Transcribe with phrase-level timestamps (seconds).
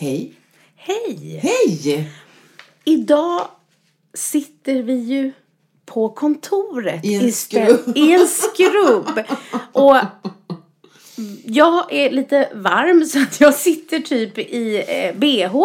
[0.00, 0.32] Hej.
[0.76, 1.40] Hej!
[1.42, 2.10] Hej!
[2.84, 3.48] Idag
[4.14, 5.32] sitter vi ju
[5.86, 7.96] på kontoret I en skrubb.
[7.96, 9.20] I en skrubb.
[9.72, 9.96] Och
[11.44, 15.56] jag är lite varm så att jag sitter typ i eh, bh.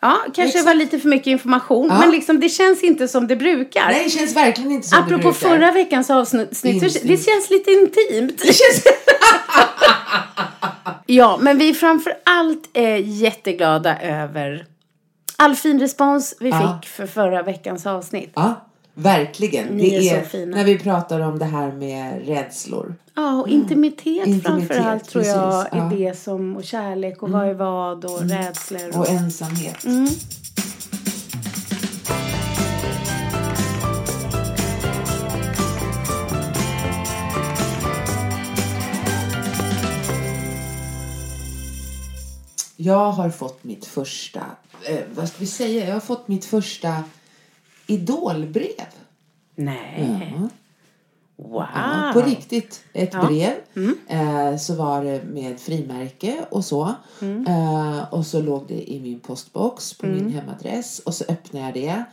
[0.00, 0.66] Ja, kanske exakt.
[0.66, 1.88] var lite för mycket information.
[1.90, 1.98] Ja.
[2.00, 3.86] Men liksom, det känns inte som det brukar.
[3.86, 5.48] Nej, det känns verkligen inte som det Apropå brukar.
[5.48, 8.38] förra veckans avsnitt, det känns lite intimt.
[8.38, 8.84] Det känns...
[11.10, 14.66] Ja, men vi är framför allt eh, jätteglada över
[15.36, 16.78] all fin respons vi Ja.
[16.82, 18.32] fick för förra veckans avsnitt.
[18.34, 18.67] Ja,
[18.98, 19.66] verkligen.
[19.66, 20.56] Ni det är är, så fina.
[20.56, 22.94] när vi pratar om det här med rädslor.
[23.14, 25.78] Ja, och intimitet, Intimitet, framför allt tror jag precis, ja.
[25.78, 25.92] Mm.
[25.92, 28.88] är det som, och kärlek och vad är vad och rädslor.
[28.88, 29.84] Och, Och ensamhet.
[29.84, 30.08] Mm.
[42.80, 44.40] Jag har fått mitt första,
[44.88, 47.04] eh, vad ska vi säga, jag har fått mitt första
[47.88, 48.86] idolbrev.
[49.54, 50.32] Nej.
[50.40, 50.48] Ja.
[51.36, 51.64] Wow.
[51.74, 52.84] Ja, på riktigt.
[52.92, 53.26] Ett Ja.
[53.26, 53.52] brev.
[54.08, 56.94] Eh, så var det med frimärke och så.
[57.48, 60.98] Eh, och så låg det i min postbox på min hemadress.
[60.98, 62.04] Och så öppnade jag det.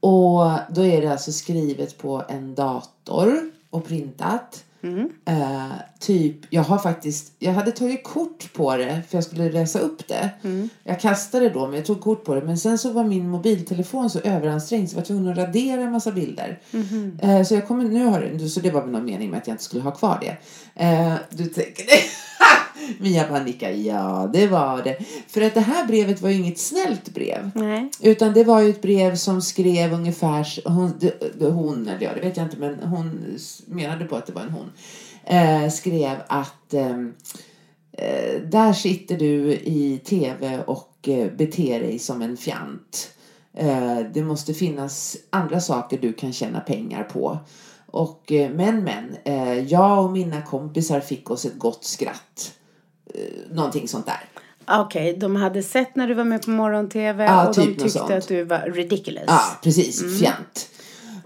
[0.00, 4.64] Och då är det alltså skrivet på en dator och printat.
[5.24, 9.78] Eh, typ, jag har faktiskt, jag hade tagit kort på det för jag skulle läsa
[9.78, 10.30] upp det.
[10.84, 12.40] Jag kastade då men jag tog kort på det.
[12.42, 15.92] Men sen så var min mobiltelefon så överansträngd så jag var tvungen att radera en
[15.92, 16.60] massa bilder.
[17.22, 19.54] Eh, så jag kommer, nu har så det var väl någon mening med att jag
[19.54, 20.36] inte skulle ha kvar det.
[20.84, 21.84] Eh, du tänker.
[22.98, 24.96] Mia bara nickar, ja det var det.
[25.28, 27.50] För att det här brevet var ju inget snällt brev.
[27.54, 27.90] Nej.
[28.00, 30.92] Utan det var ju ett brev som skrev ungefär, hon,
[31.40, 34.50] hon eller ja, det vet jag inte, men hon menade på att det var en
[34.50, 34.70] hon.
[35.24, 37.14] Eh, skrev att ehm,
[37.92, 43.14] eh, där sitter du i tv och eh, beter dig som en fjant.
[43.54, 47.38] Eh, det måste finnas andra saker du kan tjäna pengar på.
[47.86, 49.16] Och, eh, men men,
[49.68, 52.52] jag och mina kompisar fick oss ett gott skratt.
[53.14, 53.20] Eh,
[53.54, 54.20] någonting sånt där.
[54.66, 57.98] Okej, de hade sett när du var med på morgon-tv Ja, och typ de tyckte
[57.98, 58.10] sånt.
[58.10, 59.24] att du var ridiculous.
[59.26, 60.18] Ja, precis.
[60.18, 60.68] Fjant.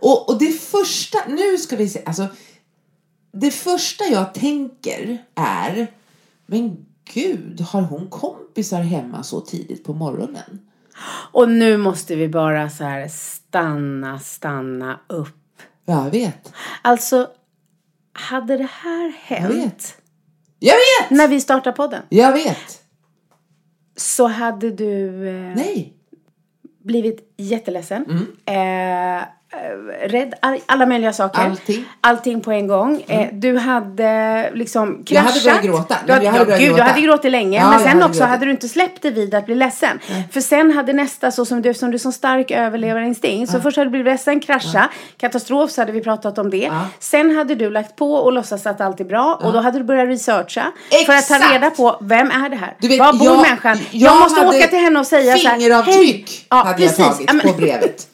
[0.01, 2.27] Och, och det första, nu ska vi se, alltså.
[3.33, 5.87] Det första jag tänker är,
[6.47, 10.61] men gud, har hon kompisar hemma så tidigt på morgonen?
[11.33, 15.63] Och nu måste vi bara så här stanna, stanna upp.
[15.85, 16.53] Jag vet.
[16.83, 17.29] Alltså,
[18.13, 19.97] hade det här Jag hänt vet.
[20.67, 21.11] Jag vet!
[21.19, 22.83] när vi startade podden Jag vet.
[23.97, 25.93] så hade du eh, Nej.
[26.85, 28.05] blivit jätteledsen.
[28.47, 29.19] Mm.
[29.21, 29.25] Eh,
[30.09, 31.41] rädd, all, alla möjliga saker.
[31.43, 31.85] Allting.
[32.01, 33.05] Allting på en gång.
[33.09, 35.11] Eh, du hade liksom kraschat.
[35.11, 35.97] Jag hade börjat gråta.
[36.07, 36.83] Du hade, Jag hade ja, börjat gud, gråta.
[36.85, 37.59] du hade gråtit länge.
[37.59, 38.31] Ja, men sen hade också gråtit.
[38.31, 40.01] hade du inte släppt dig vid att bli ledsen.
[40.33, 43.53] För sen hade nästa, så som du, som du sån stark överlevarinstinkt.
[43.53, 44.89] Så först hade du blivit ledsen, krascha.
[45.19, 46.71] Katastrof, så hade vi pratat om det.
[46.99, 49.41] Sen hade du lagt på och låtsas att allt är bra.
[49.43, 50.73] Och då hade du börjat researcha.
[50.91, 51.53] För att ta Exakt.
[51.53, 52.77] reda på, vem är det här?
[52.81, 53.79] Du vet, Var bor jag- människan?
[53.91, 55.57] jag Jag, måste åka till henne och säga så här.
[55.57, 55.97] Fingeravtryck
[56.29, 56.99] "Hej." Ja, hade precis.
[56.99, 58.07] jag tagit på brevet.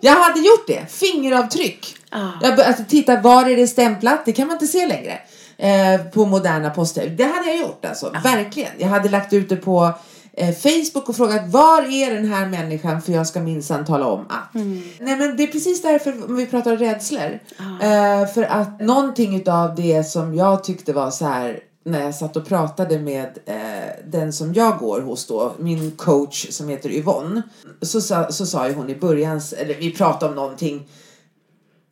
[0.00, 0.86] Jag hade gjort det.
[0.90, 1.96] Fingeravtryck.
[2.42, 4.24] Jag, bör- alltså, titta, var är det stämplat?
[4.24, 5.18] Det kan man inte se längre.
[5.58, 7.08] Eh, på moderna poster.
[7.08, 8.12] Det hade jag gjort alltså.
[8.24, 8.70] Verkligen.
[8.78, 9.92] Jag hade lagt ut det på
[10.32, 14.20] eh, Facebook och frågat var är den här människan för jag ska minsann tala om
[14.28, 14.54] att.
[15.00, 17.38] Nej men det är precis därför om vi pratar rädslor.
[17.82, 22.36] Eh, för att någonting utav det som jag tyckte var så här när jag satt
[22.36, 27.42] och pratade med eh, den som jag går hos då, min coach som heter Yvonne.
[27.82, 30.88] Så sa, så sa ju hon i början, eller vi pratade om någonting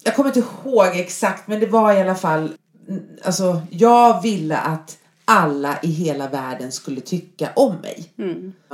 [0.05, 2.52] jag kommer inte ihåg exakt men det var i alla fall
[3.25, 4.99] alltså jag ville att
[5.30, 8.12] alla i hela världen skulle tycka om mig.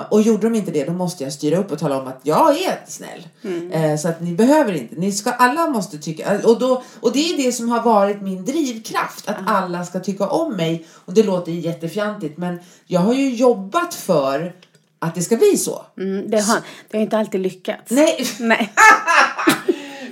[0.09, 2.63] Och gjorde de inte det då måste jag styra upp och tala om att jag
[2.63, 3.29] är snäll.
[3.73, 6.41] Eh, så att ni behöver inte, ni ska, alla måste tycka.
[6.45, 9.29] Och, då, och det är det som har varit min drivkraft.
[9.29, 10.87] Att alla ska tycka om mig.
[11.05, 14.55] Och det låter jättefjantigt men jag har ju jobbat för
[14.99, 15.87] att det ska bli så.
[15.99, 16.61] Mm, det, har,
[16.91, 17.91] det har inte alltid lyckats.
[17.91, 18.27] Nej.
[18.39, 18.73] Nej.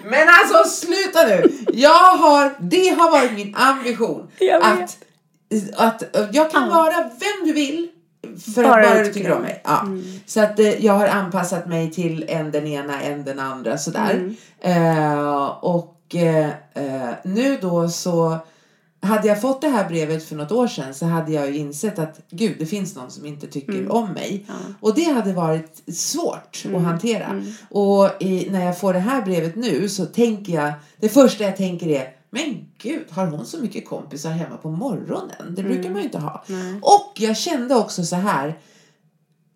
[0.04, 1.52] Men alltså sluta nu!
[1.72, 4.28] Jag har, det har varit min ambition.
[4.38, 4.62] Jag.
[4.62, 4.98] Att,
[5.76, 6.02] att
[6.32, 7.88] jag kan vara vem du vill.
[8.54, 9.62] För Bara att bara du tycker om mig.
[9.64, 9.87] Ja.
[10.26, 14.34] Så att eh, jag har anpassat mig till en den ena, en den andra sådär.
[14.60, 18.38] Eh, och eh, eh, nu då så
[19.02, 21.98] hade jag fått det här brevet för något år sedan så hade jag ju insett
[21.98, 24.46] att gud det finns någon som inte tycker om mig.
[24.81, 27.43] Och det hade varit svårt att hantera.
[27.70, 31.56] Och i, när jag får det här brevet nu så tänker jag, det första jag
[31.56, 35.55] tänker är men gud, har hon så mycket kompisar hemma på morgonen?
[35.55, 36.44] Det brukar man ju inte ha.
[36.82, 38.58] Och jag kände också så här.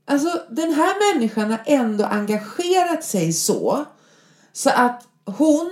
[0.05, 3.85] Alltså den här människan har ändå engagerat sig så.
[4.53, 5.71] Så att hon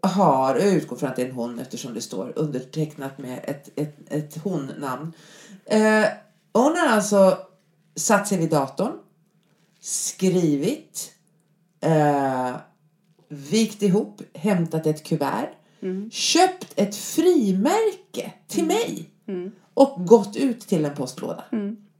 [0.00, 3.78] har, jag utgår från att det är en hon eftersom det står undertecknat med ett,
[3.78, 5.12] ett, ett hon-namn.
[5.64, 6.04] Eh,
[6.52, 7.38] hon har alltså
[7.96, 8.92] satt sig vid datorn,
[9.80, 11.12] skrivit,
[11.80, 12.56] eh,
[13.28, 15.48] vikt ihop, hämtat ett kuvert,
[16.10, 19.10] köpt ett frimärke till mig
[19.74, 21.44] och gått ut till en postlåda.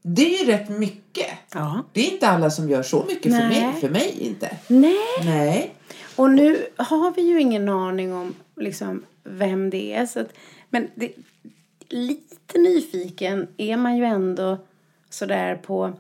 [0.03, 1.27] Det är ju rätt mycket.
[1.55, 1.83] Ja.
[1.93, 3.63] Det är inte alla som gör så mycket för Nej.
[3.63, 3.81] mig.
[3.81, 4.57] För mig inte.
[4.69, 5.25] Nej.
[5.25, 5.75] Nej.
[6.17, 10.07] Och nu har vi ju ingen aning om liksom, vem det är.
[10.07, 10.33] Så att,
[10.71, 11.13] men det,
[11.89, 14.59] lite nyfiken är man ju ändå
[15.11, 15.93] sådär på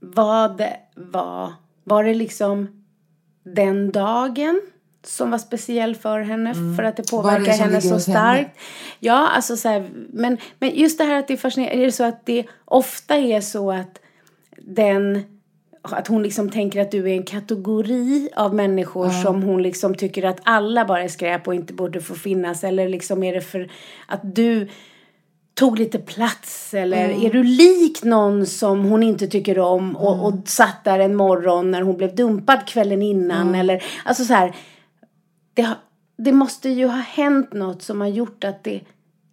[0.00, 1.52] vad det var.
[1.84, 2.84] Var det liksom
[3.42, 4.60] den dagen
[5.08, 7.22] som var speciell för henne för att det Mm.
[7.22, 8.18] Det påverkar som henne så hos henne?
[8.18, 8.58] starkt?
[9.00, 11.82] Ja, alltså så här, men, men just det här att det är fascinerande.
[11.82, 13.98] Är det så att det ofta är så att
[14.56, 15.22] den
[15.82, 20.24] att hon liksom tänker att du är en kategori av människor som hon liksom tycker
[20.24, 23.70] att alla bara är skräp och inte borde få finnas eller liksom är det för
[24.06, 24.68] att du
[25.54, 30.34] tog lite plats eller är du lik någon som hon inte tycker om och, och
[30.44, 34.54] satt där en morgon när hon blev dumpad kvällen innan eller alltså så här
[35.62, 35.76] det,
[36.16, 38.80] det måste ju ha hänt något som har gjort att det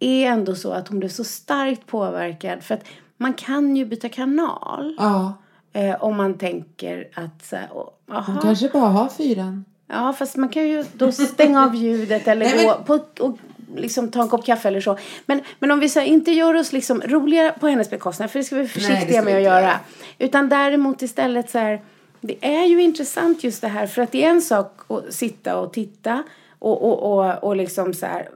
[0.00, 2.84] är ändå så att hon blev så starkt påverkad för att
[3.16, 5.32] man kan ju byta kanal Ja.
[5.72, 9.64] eh, om man tänker att så här, åh, Hon kanske bara har fyran.
[9.88, 13.38] Ja, fast man kan ju då stänga av ljudet eller Nej, men- gå på och
[13.76, 14.98] liksom ta en kopp kaffe eller så.
[15.26, 18.38] Men, men om vi så här, inte gör oss liksom roliga på hennes bekostnad, för
[18.38, 19.72] det ska vi vara Nej, försiktiga ska med att göra.
[20.18, 21.80] Utan däremot istället så här,
[22.20, 25.58] det är ju intressant just det här, för att det är en sak att sitta
[25.58, 26.22] och titta
[26.58, 28.28] och, och, och, och liksom så här,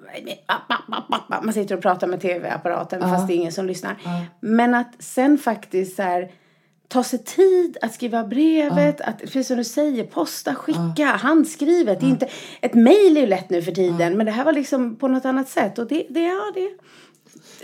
[1.42, 3.96] man sitter och pratar med tv-apparaten fast det är ingen som lyssnar.
[4.40, 6.30] Men att sen faktiskt så här,
[6.88, 12.00] ta sig tid att skriva brevet, att, precis som du säger, posta, skicka, handskrivet.
[12.00, 12.28] Det är inte,
[12.60, 15.24] ett mejl är ju lätt nu för tiden, men det här var liksom på något
[15.24, 15.78] annat sätt.
[15.78, 16.70] Och det, det ja, det.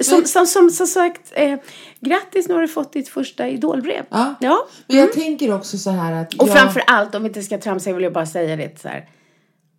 [0.00, 1.59] Som, som, som, som sagt, eh,
[2.00, 4.05] grattis, nu har du fått ditt första idolbrev.
[4.11, 4.35] Ja.
[4.41, 4.67] ja.
[4.87, 6.59] Men jag tänker också så här att Och jag...
[6.59, 9.09] framför allt, om vi inte ska tramsa, vill jag bara säga det så här.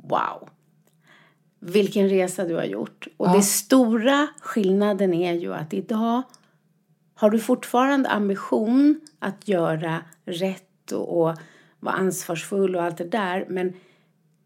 [0.04, 0.50] Wow.
[1.60, 3.08] Vilken resa du har gjort.
[3.18, 3.34] Och Ja.
[3.34, 6.22] det stora skillnaden är ju att idag
[7.16, 11.36] har du fortfarande ambition att göra rätt och, och
[11.80, 13.46] vara ansvarsfull och allt det där.
[13.50, 13.74] Men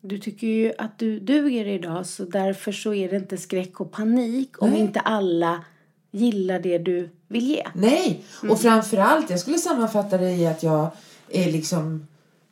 [0.01, 3.91] du tycker ju att du duger idag så därför så är det inte skräck och
[3.91, 4.79] panik om Nej.
[4.79, 5.65] inte alla
[6.11, 7.67] gillar det du vill ge.
[7.73, 8.51] Nej, Mm.
[8.51, 10.87] och framförallt, jag skulle sammanfatta det i att jag
[11.29, 12.07] är liksom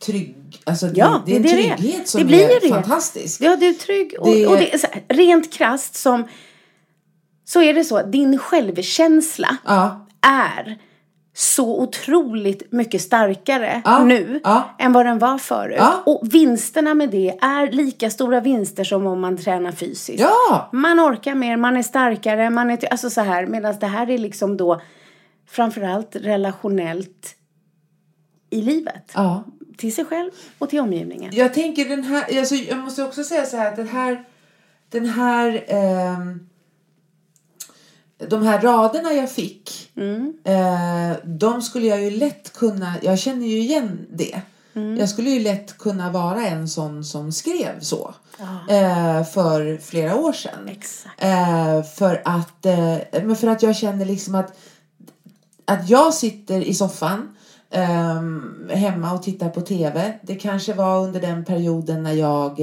[0.05, 0.35] trygg.
[0.63, 1.77] Alltså det, Ja, det är en det är det.
[1.77, 2.69] trygghet som Det blir är det.
[2.69, 3.41] fantastisk.
[3.41, 4.15] Ja, du är trygg.
[4.19, 6.27] Och Det- det, och det här, rent krasst som
[7.45, 8.01] så är det så.
[8.05, 10.77] Din självkänsla Ja, är
[11.33, 14.75] så otroligt mycket starkare Ja, nu ja.
[14.79, 15.75] än vad den var förut.
[15.77, 16.03] Ja.
[16.05, 20.23] Och vinsterna med det är lika stora vinster som om man tränar fysiskt.
[20.71, 23.45] Man orkar mer, man är starkare, man är alltså så här.
[23.45, 24.81] Medan det här är liksom då
[25.49, 27.35] framförallt relationellt
[28.49, 29.13] i livet.
[29.77, 31.31] Till sig själv och till omgivningen.
[31.35, 34.23] Jag tänker den här, alltså, jag måste också säga så här att den här,
[34.89, 36.48] den här, ehm,
[38.27, 39.91] de här raderna jag fick
[40.43, 44.41] Eh, de skulle jag ju lätt kunna, jag känner ju igen det.
[44.99, 48.13] Jag skulle ju lätt kunna vara en sån som skrev så.
[48.69, 50.65] Eh, för flera år sedan.
[51.17, 54.57] Eh, för, att, eh, men för att jag känner liksom att,
[55.65, 57.35] att jag sitter i soffan
[57.71, 60.13] ehm, hemma och tittar på TV.
[60.21, 62.59] Det kanske var under den perioden när jag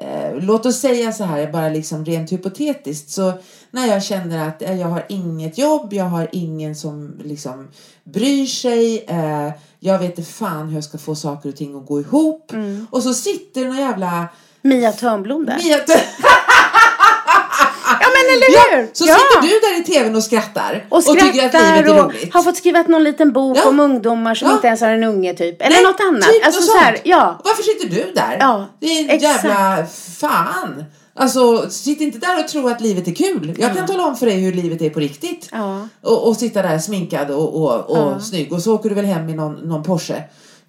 [0.00, 3.10] eh, låt oss säga så här, bara liksom rent hypotetiskt.
[3.10, 3.32] Så
[3.70, 7.68] när jag känner att eh, jag har inget jobb, jag har ingen som liksom
[8.04, 9.04] bryr sig.
[9.08, 12.52] Eh, jag vet inte fan hur jag ska få saker och ting att gå ihop.
[12.90, 14.28] Och så sitter någon jävla...
[14.62, 15.58] Mia Törnblom där.
[15.64, 15.94] Mia, Ja
[18.36, 18.88] eller ja, hur?
[18.92, 19.14] så ja.
[19.16, 20.86] sitter du där i tvn och skrattar.
[20.90, 22.34] och tycker att livet skrattar är och roligt.
[22.34, 23.68] har fått skriva någon liten bok Ja.
[23.68, 24.54] om ungdomar som Ja.
[24.54, 25.62] inte ens har en unge typ.
[25.62, 26.28] Eller Nej, något annat.
[26.28, 27.40] Typ alltså så här, ja.
[27.44, 28.36] Varför sitter du där?
[28.40, 29.44] Ja, det är en exakt.
[29.44, 29.86] jävla
[30.20, 30.84] fan.
[31.16, 33.54] Alltså, sitt inte där och tro att livet är kul.
[33.58, 35.48] Jag kan tala om för dig hur livet är på riktigt.
[35.52, 35.88] Ja.
[36.02, 38.20] Och, och sitta där sminkad och, och, och Ja.
[38.20, 38.52] snygg.
[38.52, 40.22] Och så åker du väl hem i någon, någon Porsche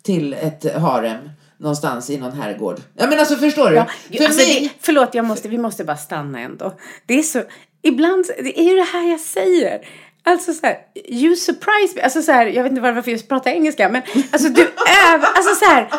[0.03, 1.17] till ett harem
[1.59, 2.79] någonstans i någon herrgård.
[2.97, 3.75] Ja men alltså förstår du?
[3.75, 4.59] Ja, för alltså mig...
[4.61, 6.73] det, förlåt, jag måste, vi måste bara stanna ändå.
[7.05, 7.43] Det är så,
[7.81, 9.87] ibland, det är ju det här jag säger.
[10.23, 10.77] Alltså så här,
[11.09, 12.01] you surprise me.
[12.01, 14.61] Alltså så här, jag vet inte varför jag pratar engelska, men alltså du
[15.13, 15.89] över, alltså så här,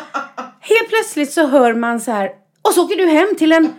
[0.60, 2.30] helt plötsligt så hör man så här,
[2.62, 3.72] och så åker du hem till en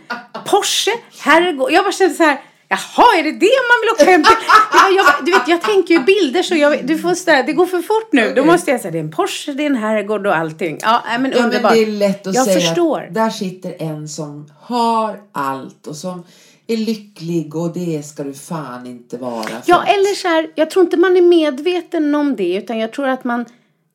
[0.46, 1.72] Porsche, herrgård.
[1.72, 4.34] Jag bara kände så här, jaha, är det det man vill åka hem till?
[4.74, 7.54] Jag, jag, du vet, jag tänker ju bilder så jag, du får så här, det
[7.54, 8.34] går för fort nu.
[8.36, 10.78] Då måste jag säga, det är en Porsche, det är en herrgård och allting.
[10.82, 13.02] Ja, men Ja, men det är lätt att jag säga förstår.
[13.08, 16.24] att där sitter en som har allt och som
[16.68, 19.46] är lycklig och det ska du fan inte vara.
[19.66, 22.94] Ja, att- eller så här, jag tror inte man är medveten om det, utan jag
[22.94, 23.46] tror att man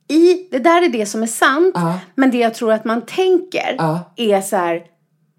[0.09, 1.99] i, det där är det som är sant, Ja.
[2.15, 4.13] men det jag tror att man tänker Ja.
[4.17, 4.83] är så här,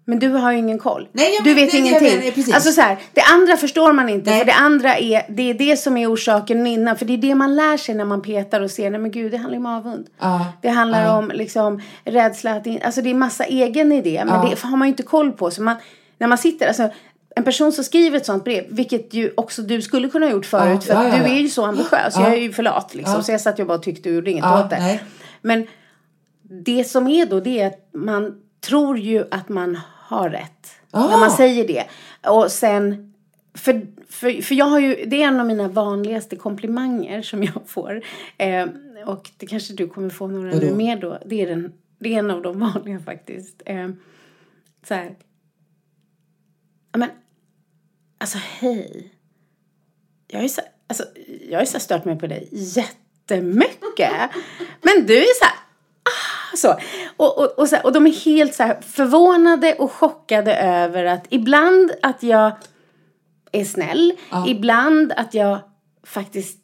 [0.04, 1.08] men du har ju ingen koll.
[1.12, 2.18] Nej, du vet det- ingenting.
[2.18, 4.38] menar, alltså så här, det andra förstår man inte, Nej.
[4.38, 7.34] för det andra är, det är det som är orsaken innan, för det är det
[7.34, 9.66] man lär sig när man petar och ser, nej men gud, det handlar ju om
[9.66, 10.06] avund.
[10.20, 10.46] Ja.
[10.62, 11.18] Det handlar Ja.
[11.18, 14.48] om liksom rädsla, att in, alltså det är massa egen idé, men Ja.
[14.50, 15.50] det har man ju inte koll på.
[15.50, 15.76] Så man,
[16.18, 16.88] när man sitter, alltså
[17.36, 20.46] en person som skriver ett sånt brev, vilket ju också du skulle kunna ha gjort
[20.46, 21.36] förut, Ja, för att ja, ja, du ja.
[21.36, 22.14] är ju så ambitiös.
[22.16, 22.22] Ja.
[22.22, 23.22] Jag är ju för lat liksom, Ja.
[23.22, 24.78] så jag satt ju bara och tyckte och gjorde inget Ja, åt det.
[24.78, 25.02] nej.
[25.42, 25.66] Men
[26.64, 28.34] det som är då, det är att man
[28.66, 30.68] tror ju att man har rätt.
[30.90, 31.08] Ah.
[31.08, 31.84] När man säger det.
[32.30, 33.14] Och sen,
[33.54, 37.62] för, för, för jag har ju, det är en av mina vanligaste komplimanger som jag
[37.66, 38.02] får.
[38.38, 38.66] Eh,
[39.06, 40.66] och det kanske du kommer få några Vadå?
[40.66, 41.18] nu mer då.
[41.26, 43.62] Det är, den, det är en av de vanliga faktiskt.
[43.66, 43.88] Eh,
[44.88, 45.16] så här.
[46.92, 47.10] Ja men,
[48.18, 49.10] alltså hej.
[50.28, 51.04] Jag är så, alltså,
[51.48, 54.30] jag är så stört mig på dig jättemycket.
[54.82, 55.54] Men du är så här,
[56.04, 56.78] ah, så.
[57.24, 61.26] Och, och, och, så här, och de är helt så förvånade och chockade över att
[61.28, 62.52] ibland att jag
[63.52, 64.12] är snäll,
[64.46, 65.58] ibland att jag
[66.02, 66.58] faktiskt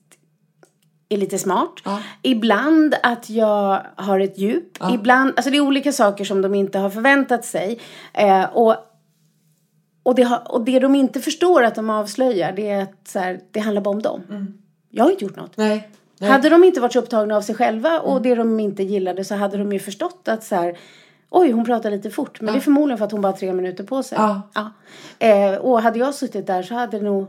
[1.08, 1.72] är lite smart.
[1.84, 2.02] Ja.
[2.22, 4.78] Ibland att jag har ett djup.
[4.94, 7.80] Ibland, alltså det är olika saker som de inte har förväntat sig.
[8.12, 8.76] Eh, och,
[10.02, 13.18] och, det har, och det de inte förstår att de avslöjar det är att så
[13.18, 14.22] här, det handlar bara om dem.
[14.90, 15.56] Jag har inte gjort något.
[15.56, 15.90] Nej.
[16.20, 16.30] Nej.
[16.30, 19.34] Hade de inte varit så upptagna av sig själva och det de inte gillade så
[19.34, 20.78] hade de ju förstått att så här,
[21.30, 22.40] oj hon pratar lite fort.
[22.40, 24.18] Men det är förmodligen för att hon bara har tre minuter på sig.
[24.18, 24.72] Ja.
[25.18, 27.26] Eh, och hade jag suttit där så hade nog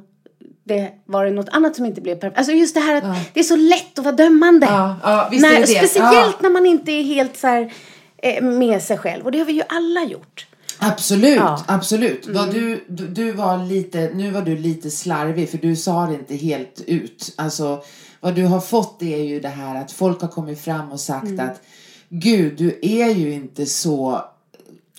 [0.63, 2.37] det varit något annat som inte blev perfekt.
[2.37, 4.65] Alltså just det här att det är så lätt att vara dömande.
[4.69, 5.65] Ja, ja, när.
[5.65, 6.33] Speciellt Ja.
[6.39, 7.73] när man inte är helt så här,
[8.17, 9.25] eh, med sig själv.
[9.25, 10.47] Och det har vi ju alla gjort.
[10.79, 11.47] Absolut, Ja.
[11.47, 11.61] Mm.
[11.67, 12.27] absolut.
[12.27, 16.13] Vad du, du, du var lite, nu var du lite slarvig för du sa det
[16.13, 17.33] inte helt ut.
[17.37, 17.83] Alltså,
[18.21, 21.25] vad du har fått är ju det här att folk har kommit fram och sagt
[21.27, 21.49] Mm.
[21.49, 21.61] att
[22.09, 24.21] Gud, du är ju inte så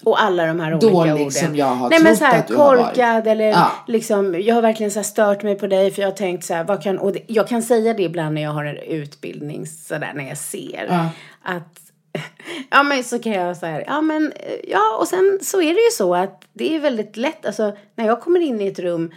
[0.05, 1.31] Och alla de här olika Dålig orden.
[1.31, 2.87] som jag har Nej men trott så här, att du har varit.
[2.87, 3.73] korkad eller Ja.
[3.89, 6.55] liksom, jag har verkligen så här stört mig på dig för jag har tänkt så
[6.55, 10.13] här, vad kan, och jag kan säga det ibland när jag har en utbildning sådär
[10.15, 10.87] när jag ser.
[10.89, 11.09] Ja.
[11.43, 11.79] Att,
[12.71, 14.33] ja men så kan jag här, ja men,
[14.69, 18.07] ja och sen så är det ju så att det är väldigt lätt, alltså när
[18.07, 19.13] jag kommer in i ett rum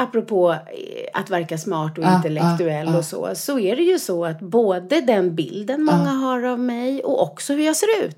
[0.00, 2.98] Apropå eh, att verka smart och Ja, intellektuell ja, ja.
[2.98, 3.30] och så.
[3.34, 7.52] Så är det ju så att både den bilden många har av mig och också
[7.52, 8.16] hur jag ser ut.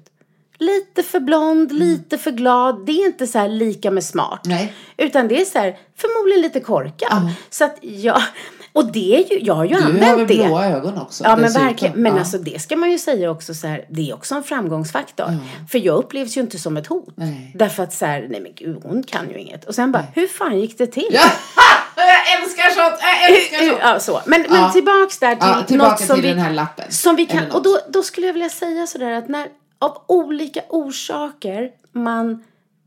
[0.59, 1.83] Lite för blond, Mm.
[1.83, 2.87] lite för glad.
[2.87, 4.41] Det är inte så lika med smart.
[4.45, 4.75] Nej.
[4.97, 7.09] Utan det är så här, förmodligen lite korkad.
[7.11, 7.31] Ja.
[7.51, 8.23] Så att jag,
[8.73, 10.35] och det är ju, jag har ju Du använt har väl det.
[10.47, 11.25] blåa ögon också?
[11.25, 11.95] Ja men verkligen.
[12.03, 12.19] Men Ja.
[12.19, 15.27] alltså det ska man ju säga också så här, det är också en framgångsfaktor.
[15.71, 17.13] För jag upplevs ju inte som ett hot.
[17.17, 17.53] Nej.
[17.55, 19.65] Därför att så här, nej men gud hon kan ju inget.
[19.65, 21.09] Och sen bara, hur fan gick det till?
[21.11, 21.21] Ja.
[21.97, 23.01] jag älskar sånt!
[23.01, 23.79] Jag älskar sånt!
[23.83, 24.21] Ja, så.
[24.27, 24.51] Men, Ja.
[24.51, 26.85] men tillbaks där till Ja, tillbaka något som till vi, den här lappen.
[26.93, 29.47] som vi kan, och då, då skulle jag vilja säga sådär att när
[29.79, 32.45] av olika orsaker man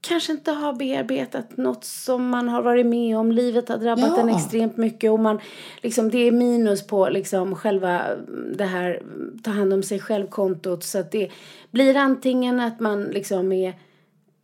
[0.07, 3.31] kanske inte har bearbetat något som man har varit med om.
[3.31, 4.21] Livet har drabbat Ja.
[4.21, 5.39] en extremt mycket och man,
[5.81, 8.01] liksom, det är minus på liksom, själva
[8.57, 9.01] det här
[9.43, 10.83] ta hand om sig själv-kontot.
[10.83, 11.29] Så att det
[11.71, 13.73] blir antingen att man liksom är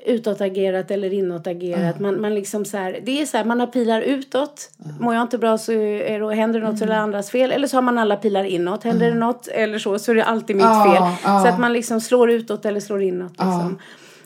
[0.06, 2.00] utåtagerat eller inåtagerat.
[2.00, 4.70] Man, man liksom så här, det är så här, man har pilar utåt.
[5.00, 7.51] Mår jag inte bra så är det, händer det något så är det andras fel.
[7.51, 8.84] Eller så har man alla pilar inåt.
[8.84, 11.03] Händer det något eller så så är det alltid mitt fel.
[11.24, 13.32] Så att man liksom slår utåt eller slår inåt.
[13.32, 13.77] Liksom.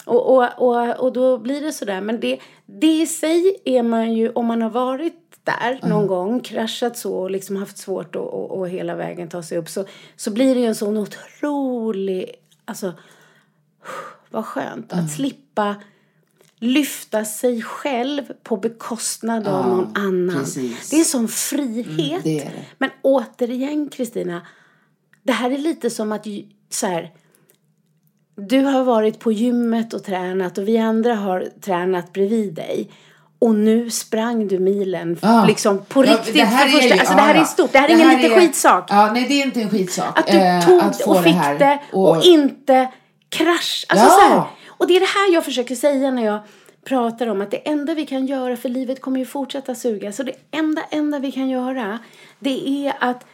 [0.05, 2.01] Och, och, och, och då blir det sådär.
[2.01, 6.39] Men det, det i sig är man ju, om man har varit där någon gång,
[6.39, 9.69] kraschat så och liksom haft svårt att och, och hela vägen ta sig upp.
[9.69, 9.85] Så,
[10.15, 12.31] så blir det ju en sån otrolig,
[12.65, 12.93] alltså
[14.29, 15.75] vad skönt att slippa
[16.59, 20.35] lyfta sig själv på bekostnad av någon annan.
[20.39, 20.89] precis.
[20.89, 22.00] Det är sån frihet.
[22.00, 22.65] Mm, det är det.
[22.77, 24.47] Men återigen Kristina,
[25.24, 26.27] det här är lite som att
[26.69, 27.13] så här,
[28.36, 32.89] du har varit på gymmet och tränat och vi andra har tränat bredvid dig.
[33.39, 35.46] Och nu sprang du milen Ja.
[35.48, 36.88] liksom på Ja, riktigt för första.
[36.88, 37.46] ju- alltså det här ja, är ja.
[37.46, 37.72] stort.
[37.72, 38.86] Det här är ingen liten skitsak.
[38.89, 40.20] Ja, nej, det är inte en skitsak.
[40.20, 41.80] Att du eh, tog att få och fick det, här.
[41.92, 42.89] och, inte
[43.30, 43.86] krasch.
[43.89, 44.10] Alltså Ja.
[44.10, 44.42] så här.
[44.68, 46.39] Och det är det här jag försöker säga när jag
[46.86, 50.12] pratar om att det enda vi kan göra, för livet kommer ju fortsätta suga.
[50.12, 52.00] Så det enda, enda vi kan göra,
[52.39, 53.25] det är att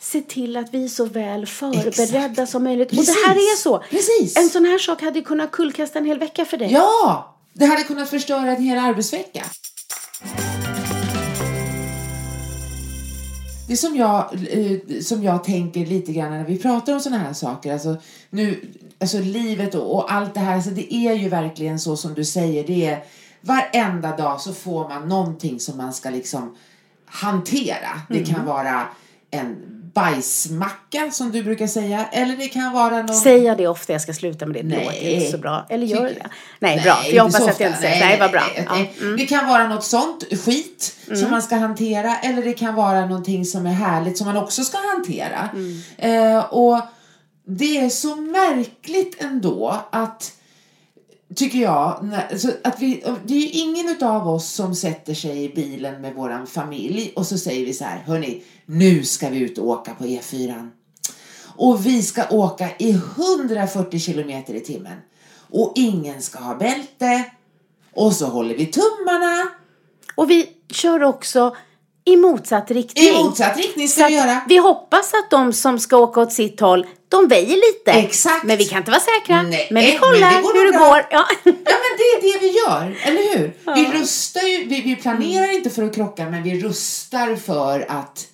[0.00, 2.50] se till att vi är så väl förberedda Exakt.
[2.50, 2.90] som möjligt.
[2.90, 3.14] Och Precis.
[3.22, 3.78] det här är så.
[3.78, 4.36] Precis.
[4.36, 6.72] En sån här sak hade kunnat kullkasta en hel vecka för dig.
[6.72, 9.44] Ja, det hade kunnat förstöra en hel arbetsvecka.
[13.68, 17.32] Det som jag, eh, som jag tänker lite grann när vi pratar om sådana här
[17.32, 17.96] saker, alltså,
[18.30, 22.14] nu, alltså livet och, och allt det här, alltså det är ju verkligen så som
[22.14, 23.04] du säger, det är
[23.40, 26.56] varenda dag så får man någonting som man ska liksom
[27.06, 28.00] hantera.
[28.08, 28.46] Det kan Mm.
[28.46, 28.82] vara
[29.30, 33.92] en bajsmacka som du brukar säga, eller det kan vara någon Säger jag det ofta,
[33.92, 34.62] jag ska sluta med det.
[34.62, 34.84] Det Nej.
[34.84, 35.66] låter inte så bra.
[35.68, 36.30] Eller gör Tycker- det?
[36.58, 36.94] Nej, bra.
[36.94, 38.00] För jag hoppas att jag inte säger.
[38.06, 38.42] Nej, vad bra.
[38.56, 38.76] nej, Ja.
[38.76, 38.86] Mm.
[39.00, 39.16] nej.
[39.16, 43.44] Det kan vara något sånt skit som man ska hantera eller det kan vara någonting
[43.44, 45.48] som är härligt som man också ska hantera.
[45.54, 45.80] Mm.
[46.36, 46.80] Eh, och
[47.48, 50.32] det är så märkligt ändå att
[51.36, 52.08] tycker jag,
[52.64, 56.46] att vi, det är ju ingen av oss som sätter sig i bilen med våran
[56.46, 60.04] familj och så säger vi så här, hörni, nu ska vi ut och åka på
[60.04, 60.70] E4.
[61.56, 64.98] Och vi ska åka i 140 kilometer i timmen.
[65.50, 67.24] Och ingen ska ha bälte.
[67.94, 69.48] Och så håller vi tummarna.
[70.14, 71.56] Och vi kör också
[72.04, 73.04] i motsatt riktning.
[73.04, 74.40] I motsatt riktning ska Så vi göra.
[74.48, 77.90] vi hoppas att de som ska åka åt sitt håll, de väjer lite.
[77.90, 78.44] Exakt.
[78.44, 79.42] Men vi kan inte vara säkra.
[79.42, 80.88] Nej, men vi men kollar det går hur det bra.
[80.88, 81.06] går.
[81.10, 81.24] Ja.
[81.44, 83.52] Ja men det är det vi gör, eller hur?
[83.74, 88.26] Vi rustar ju, vi, vi planerar inte för att krocka men vi rustar för att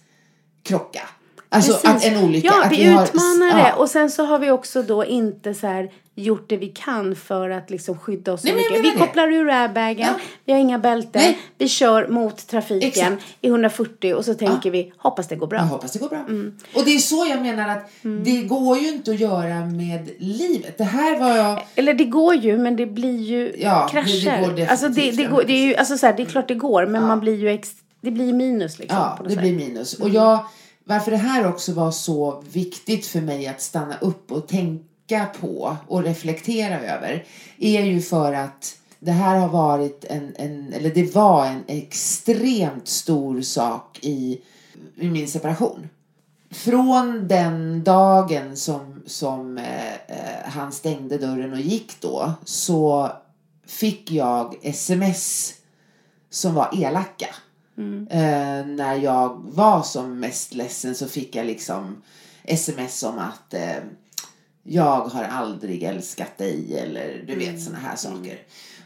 [0.63, 1.01] krocka.
[1.49, 1.91] Alltså Precis.
[1.91, 2.47] att en olycka.
[2.47, 3.69] Ja, att vi, har- utmanar det.
[3.69, 3.75] ja.
[3.75, 7.51] Och sen så har vi också då inte så här gjort det vi kan för
[7.51, 8.83] att liksom skydda oss Nej, men.
[8.83, 8.97] Vi det.
[8.99, 10.15] kopplar ur airbagen, Ja.
[10.45, 11.39] vi har inga bälten, Nej.
[11.59, 13.23] vi kör mot trafiken Exakt.
[13.41, 15.59] i 140 och så tänker vi, hoppas det går bra.
[15.59, 16.19] Jag hoppas det går bra.
[16.19, 16.55] Mm.
[16.75, 17.91] Och det är så jag menar att
[18.25, 20.79] det går ju inte att göra med livet.
[20.79, 21.63] Det här var jag...
[21.75, 24.41] Eller det går ju, men det blir ju Ja, det- det krascher.
[24.41, 25.31] går definitivt, alltså det, det, ja.
[25.31, 27.37] går, det är ju, alltså så här, det är klart det går, men man blir
[27.37, 27.71] ju ex,
[28.03, 28.99] det blir minus liksom.
[28.99, 29.39] Ja, det sätt.
[29.39, 29.95] blir minus.
[29.95, 30.47] Och jag,
[30.85, 35.77] varför det här också var så viktigt för mig att stanna upp och tänka på
[35.87, 37.25] och reflektera över
[37.59, 42.89] är ju för att det här har varit en, en eller det var en extremt
[42.89, 44.41] stor sak i,
[44.97, 45.89] i min separation.
[46.51, 53.11] Från den dagen som, som eh, eh, han stängde dörren och gick då så
[53.67, 55.55] fick jag sms
[56.31, 57.35] som var elaka.
[58.11, 62.03] Eh, när jag var som mest ledsen så fick jag liksom
[62.45, 63.77] sms om att eh,
[64.63, 68.39] jag har aldrig älskat dig eller du vet såna här saker.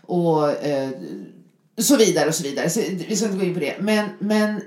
[0.02, 0.90] Och eh,
[1.78, 2.70] så vidare och så vidare.
[2.70, 3.76] Så, vi ska inte gå in på det.
[3.80, 4.62] Men, men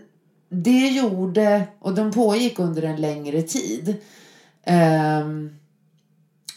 [0.50, 3.96] det gjorde, och de pågick under en längre tid.
[4.64, 5.56] Ehm,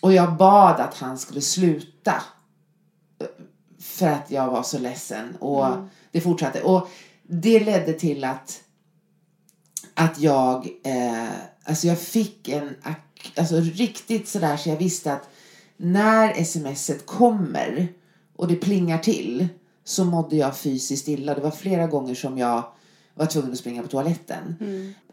[0.01, 2.23] och jag bad att han skulle sluta.
[3.81, 5.37] För att jag var så ledsen.
[5.37, 5.67] Och
[6.11, 6.63] det fortsatte.
[6.63, 6.89] Och
[7.33, 8.63] det ledde till att
[9.95, 11.31] att jag, eh,
[11.65, 12.77] alltså jag fick en,
[13.37, 15.29] alltså riktigt sådär så jag visste att
[15.77, 17.89] när smset kommer
[18.37, 19.49] och det plingar till
[19.85, 21.35] så mådde jag fysiskt illa.
[21.35, 22.65] Det var flera gånger som jag
[23.15, 24.57] var tvungen att springa på toaletten.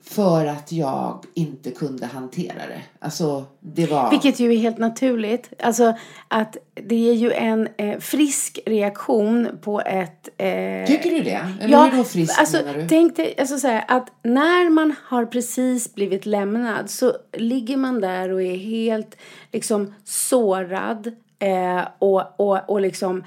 [0.02, 2.82] För att jag inte kunde hantera det.
[3.00, 4.12] Alltså det var...
[4.12, 5.54] Vilket ju är helt naturligt.
[5.60, 5.94] Alltså
[6.28, 10.30] att det är ju en eh, frisk reaktion på ett...
[10.38, 11.48] Eh, Tycker du det?
[11.62, 12.88] Eller hur då frisk alltså, menar du?
[12.88, 18.02] Tänk dig alltså, så här, att när man har precis blivit lämnad så ligger man
[18.02, 19.18] där och är helt
[19.52, 23.24] liksom sårad eh, och, och, och liksom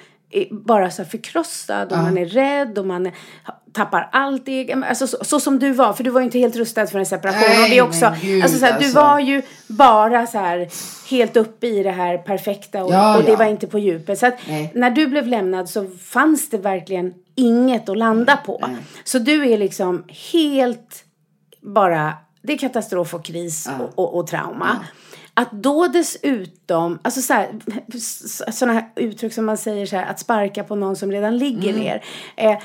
[0.50, 3.10] bara så förkrossad och man är rädd och man
[3.72, 6.56] tappar allt egen, alltså så, så, som du var, för du var ju inte helt
[6.56, 7.40] rustad för en separation.
[7.48, 9.00] Nej, och det också, gud, alltså så här, du alltså.
[9.00, 10.68] var ju bara så här
[11.10, 13.36] helt uppe i det här perfekta och, Ja, och det ja.
[13.36, 14.18] var inte på djupet.
[14.18, 14.72] Så att Nej.
[14.74, 18.68] när du blev lämnad så fanns det verkligen inget att landa på.
[19.04, 21.04] Så du är liksom helt
[21.60, 24.76] bara, det är katastrof och kris och, och, och trauma.
[25.34, 27.48] Att då dessutom, alltså så här,
[28.52, 31.72] sådana här uttryck som man säger så här, att sparka på någon som redan ligger
[31.72, 32.04] ner.
[32.36, 32.58] Eh,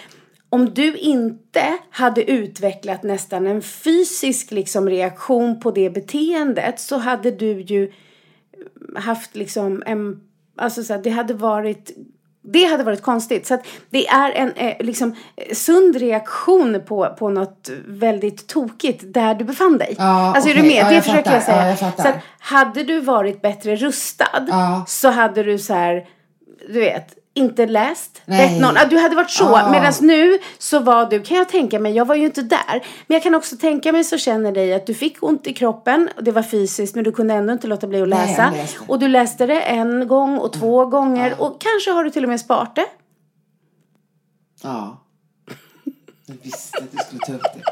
[0.50, 7.32] om du inte hade utvecklat nästan en fysisk liksom reaktion på det beteendet så hade
[7.32, 7.92] du ju
[8.96, 10.22] haft liksom en,
[10.56, 11.92] alltså så här, det hade varit
[12.54, 13.48] det hade varit konstigt.
[13.48, 13.58] Så
[13.90, 19.46] det är en eh, liksom, eh, sund reaktion på, på något väldigt tokigt där du
[19.46, 19.96] befann dig.
[19.98, 20.72] Ja, alltså är du med?
[20.72, 21.34] Ja, det jag försöker fattar.
[21.34, 21.62] jag säga.
[21.62, 24.86] Ja, jag så att, hade du varit bättre rustad Ja.
[24.88, 26.06] så hade du så här,
[26.68, 28.22] du vet, inte läst.
[28.26, 28.50] Nej.
[28.50, 28.90] bett Någon.
[28.90, 29.44] Du hade varit så.
[29.44, 29.72] Ja.
[29.72, 32.86] Medan nu så var du, kan jag tänka mig, jag var ju inte där.
[33.08, 36.10] Men jag kan också tänka mig så känner dig att du fick ont i kroppen.
[36.18, 38.50] och Det var fysiskt men du kunde ändå inte låta bli att Nej, läsa.
[38.50, 38.80] läste.
[38.88, 41.42] och du läste det en gång och två gånger.
[41.42, 42.86] Och kanske har du till och med sparat det.
[44.64, 45.04] Ja.
[46.26, 47.64] Jag visste att du skulle ta upp det.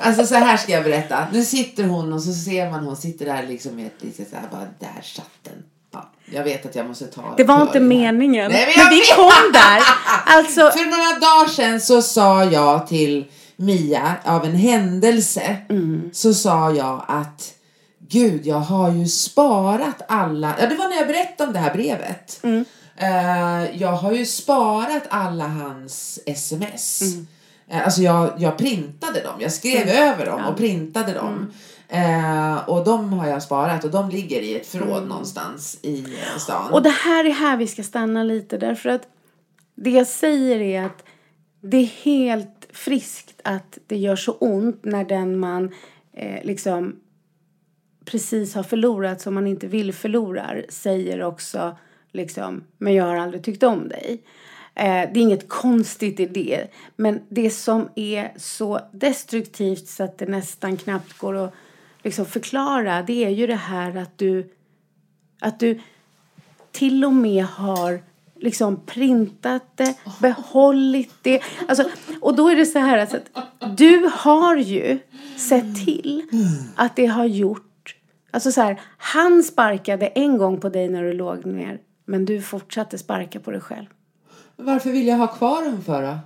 [0.00, 1.26] Alltså så här ska jag berätta.
[1.32, 4.36] Nu sitter hon och så ser man hon sitter där liksom med ett litet så
[4.36, 5.64] här bara där satt den.
[6.30, 8.52] Ja, jag vet att jag måste ta Det var för inte meningen.
[8.52, 9.16] Nej, men men vi vet.
[9.16, 9.80] kom där.
[10.26, 13.24] Alltså, För några dagar sedan så sa jag till
[13.56, 16.10] Mia av en händelse Mm.
[16.12, 17.52] så sa jag att
[18.08, 20.54] Gud, jag har ju sparat alla.
[20.60, 22.40] Ja, det var när jag berättade om det här brevet.
[22.42, 22.64] Mm.
[22.96, 27.02] Eh, jag har ju sparat alla hans sms.
[27.02, 27.26] Mm.
[27.70, 29.34] Eh, alltså jag, jag printade dem.
[29.38, 31.52] Jag skrev över dem och printade dem.
[31.88, 36.38] Eh, och de har jag sparat och de ligger i ett förråd någonstans i eh,
[36.38, 36.62] stan.
[36.62, 36.74] Mm.
[36.74, 39.08] Och det här är här vi ska stanna lite därför att
[39.74, 41.04] det jag säger är att
[41.60, 45.74] det är helt friskt att det gör så ont när den man
[46.12, 46.96] eh, liksom
[48.04, 51.76] precis har förlorat som man inte vill förlorar säger också
[52.12, 54.22] liksom men jag har aldrig tyckt om dig.
[54.74, 56.66] Eh, det är inget konstigt i det.
[56.96, 61.54] Men det som är så destruktivt så att det nästan knappt går att
[62.06, 64.50] liksom förklara det är ju det här att du
[65.40, 65.80] att du
[66.72, 68.00] till och med har
[68.40, 71.42] liksom printat det, behållit det.
[71.68, 71.90] Alltså,
[72.20, 74.98] och då är det så här alltså att du har ju
[75.36, 76.22] sett till
[76.76, 77.96] att det har gjort...
[78.30, 82.42] Alltså så här, han sparkade en gång på dig när du låg ner men du
[82.42, 83.86] fortsatte sparka på dig själv.
[84.56, 86.18] Varför vill jag ha kvar dem för då?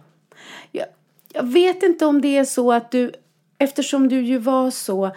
[0.73, 0.87] Jag,
[1.33, 3.13] jag vet inte om det är så att du,
[3.59, 5.11] eftersom du ju var så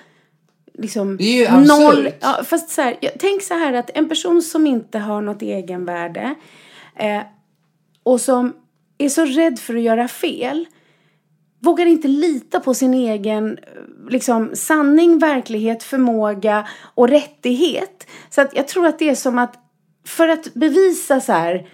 [0.77, 2.15] liksom Det är ju absurt.
[2.19, 5.41] Ja, fast så här, jag, tänk så här att en person som inte har något
[5.41, 6.35] egenvärde
[6.95, 7.21] eh,
[8.03, 8.53] och som
[8.97, 10.65] är så rädd för att göra fel
[11.59, 18.07] vågar inte lita på sin egen eh, liksom, sanning, verklighet, förmåga och rättighet.
[18.29, 19.59] Så att jag tror att det är som att
[20.07, 21.67] för att bevisa så här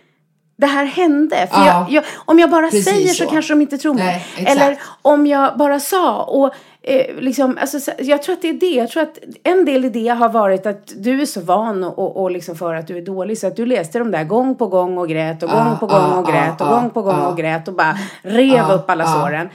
[0.60, 1.48] det här hände.
[1.52, 1.66] För Ja.
[1.66, 3.30] jag, jag, om jag bara säger så, så.
[3.30, 4.26] kanske de inte tror mig.
[4.38, 4.46] Nej.
[4.48, 6.24] Eller om jag bara sa.
[6.24, 8.66] Och, eh, liksom, alltså, så- jag tror att det är det.
[8.66, 12.00] Jag tror att en del i det har varit att du är så van och,
[12.00, 13.38] och, och liksom för att du är dålig.
[13.38, 15.86] Så att du läste de där gång på gång och grät och gång Ja, på
[15.88, 18.72] gång ja, och grät ja, och ja, gång på gång och grät och bara rev
[18.72, 19.50] upp alla såren.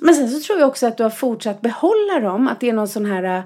[0.00, 2.48] Men sen så tror jag också att du har fortsatt behålla dem.
[2.48, 3.42] Att det är någon sån här...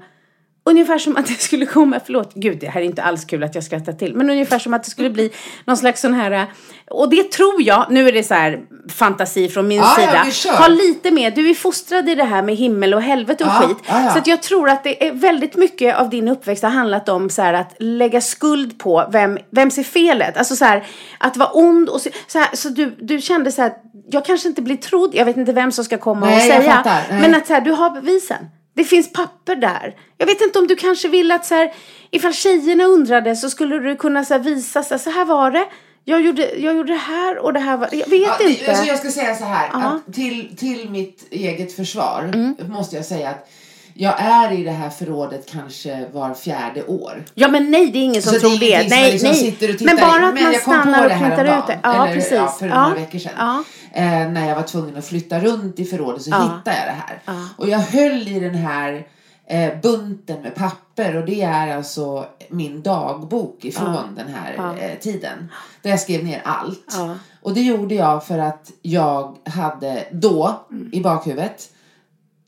[0.71, 3.55] Ungefär som att det skulle komma, förlåt, gud det här är inte alls kul att
[3.55, 4.15] jag skrattar till.
[4.15, 5.31] Men ungefär som att det skulle bli
[5.65, 6.45] någon slags sån här,
[6.89, 10.31] och det tror jag, nu är det så här fantasi från min Ja, ja, sida.
[10.31, 10.61] kör.
[10.61, 13.67] har lite mer, du är fostrad i det här med himmel och helvete och Ja,
[13.67, 13.77] skit.
[13.87, 14.11] ja, ja.
[14.11, 17.29] Så att jag tror att det är väldigt mycket av din uppväxt har handlat om
[17.29, 20.37] så här att lägga skuld på vem, vem ser felet.
[20.37, 20.83] Alltså så här
[21.19, 23.73] att vara ond och så, så, här, så du, du kände så här,
[24.11, 26.83] jag kanske inte blir trodd, jag vet inte vem som ska komma Nej, och säga.
[27.09, 28.45] Men att så här, du har bevisen.
[28.81, 29.95] Det finns papper där.
[30.17, 31.73] Jag vet inte om du kanske vill att så här,
[32.11, 35.51] ifall tjejerna undrade så skulle du kunna så här, visa så här, så här var
[35.51, 35.65] det.
[36.05, 38.71] Jag gjorde, jag gjorde det här och det här var, jag vet Ja, inte.
[38.71, 39.69] Alltså jag ska säga så här.
[39.69, 39.81] Mm.
[39.87, 43.49] att till, till mitt eget försvar måste jag säga att
[43.93, 47.23] jag är i det här förrådet kanske var fjärde år.
[47.33, 48.89] Ja men nej det är ingen som Så tror det är det.
[48.89, 49.37] Nej, liksom nej.
[49.39, 51.79] sitter och tittar men bara att Men man stannar och printar ut det.
[51.83, 52.31] Ja Eller, precis.
[52.31, 52.81] Ja, för ja.
[52.81, 53.31] några veckor sedan.
[53.37, 53.63] Ja.
[53.93, 56.37] Eh, när jag var tvungen att flytta runt i förrådet så Ja.
[56.41, 57.21] hittade jag det här.
[57.57, 59.07] Och jag höll i den här
[59.47, 65.51] eh, bunten med papper och det är alltså min dagbok ifrån den här eh, tiden.
[65.81, 66.93] Där jag skrev ner allt.
[66.97, 67.15] Ja.
[67.41, 70.89] Och det gjorde jag för att jag hade då Mm.
[70.93, 71.69] i bakhuvudet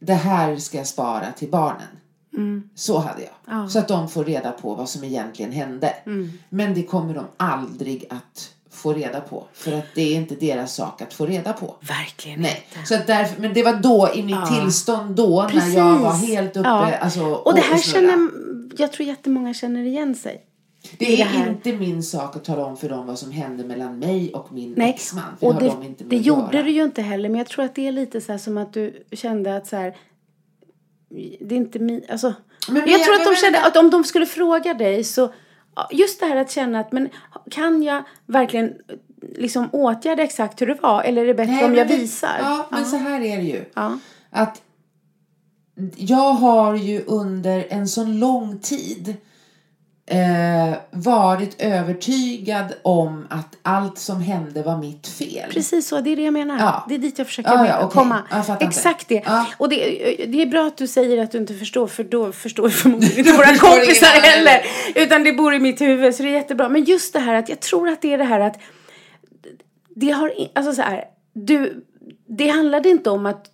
[0.06, 1.88] det här ska jag spara till barnen.
[2.76, 3.30] Så hade jag.
[3.30, 3.32] Mm.
[3.48, 3.54] Ja.
[3.54, 3.70] Mm.
[3.70, 5.94] Så att de får reda på vad som egentligen hände.
[6.50, 9.44] Men det kommer de aldrig att få reda på.
[9.54, 11.76] För att det är inte deras sak att få reda på.
[11.80, 12.66] Verkligen Nej.
[12.74, 12.88] inte.
[12.88, 16.58] Så att därför, men det var då, i mitt tillstånd då, när jag var helt
[16.58, 16.70] uppe.
[16.70, 16.98] Ja.
[16.98, 18.08] Alltså, och det här snurra.
[18.08, 18.30] känner,
[18.78, 20.42] jag tror jättemånga känner igen sig.
[21.00, 24.00] Det är det inte min sak att tala om för dem vad som hände mellan
[24.00, 25.24] mig och min Nej, exman.
[25.40, 27.30] För och det det, har de det gjorde du ju inte heller.
[27.30, 29.76] Men jag tror att det är lite så här som att du kände att så
[29.76, 29.96] här,
[31.40, 32.34] det är inte min, alltså.
[32.68, 35.04] Men jag men- tror att men- de men- kände att om de skulle fråga dig
[35.04, 35.34] så,
[35.92, 37.10] just det här att känna att men
[37.52, 38.74] kan jag verkligen
[39.36, 41.98] liksom åtgärda exakt hur det var eller är det bättre Nej, om men jag det-
[41.98, 42.38] visar?
[42.40, 43.66] Ja, men så här är det ju.
[43.74, 43.98] Ja.
[44.30, 44.62] Att
[45.96, 49.16] jag har ju under en sån lång tid
[50.06, 55.50] eh, varit övertygad om att allt som hände var mitt fel.
[55.52, 56.60] Precis så, det är det jag menar.
[56.60, 56.86] Ja.
[56.90, 57.90] Det är dit jag försöker Ja, ja, okej.
[57.94, 58.24] komma.
[58.30, 58.66] Fattar inte.
[58.66, 59.24] Exakt det.
[59.58, 59.76] Och det,
[60.28, 63.32] det är bra att du säger att du inte förstår för då förstår förmodligen inte
[63.38, 64.62] våra kompisar heller.
[64.96, 66.70] Utan det bor i mitt huvud så det är jättebra.
[66.70, 68.58] Men just det här att jag tror att det är det här att
[69.96, 71.86] det har, alltså så här, du,
[72.28, 73.46] det handlade inte om att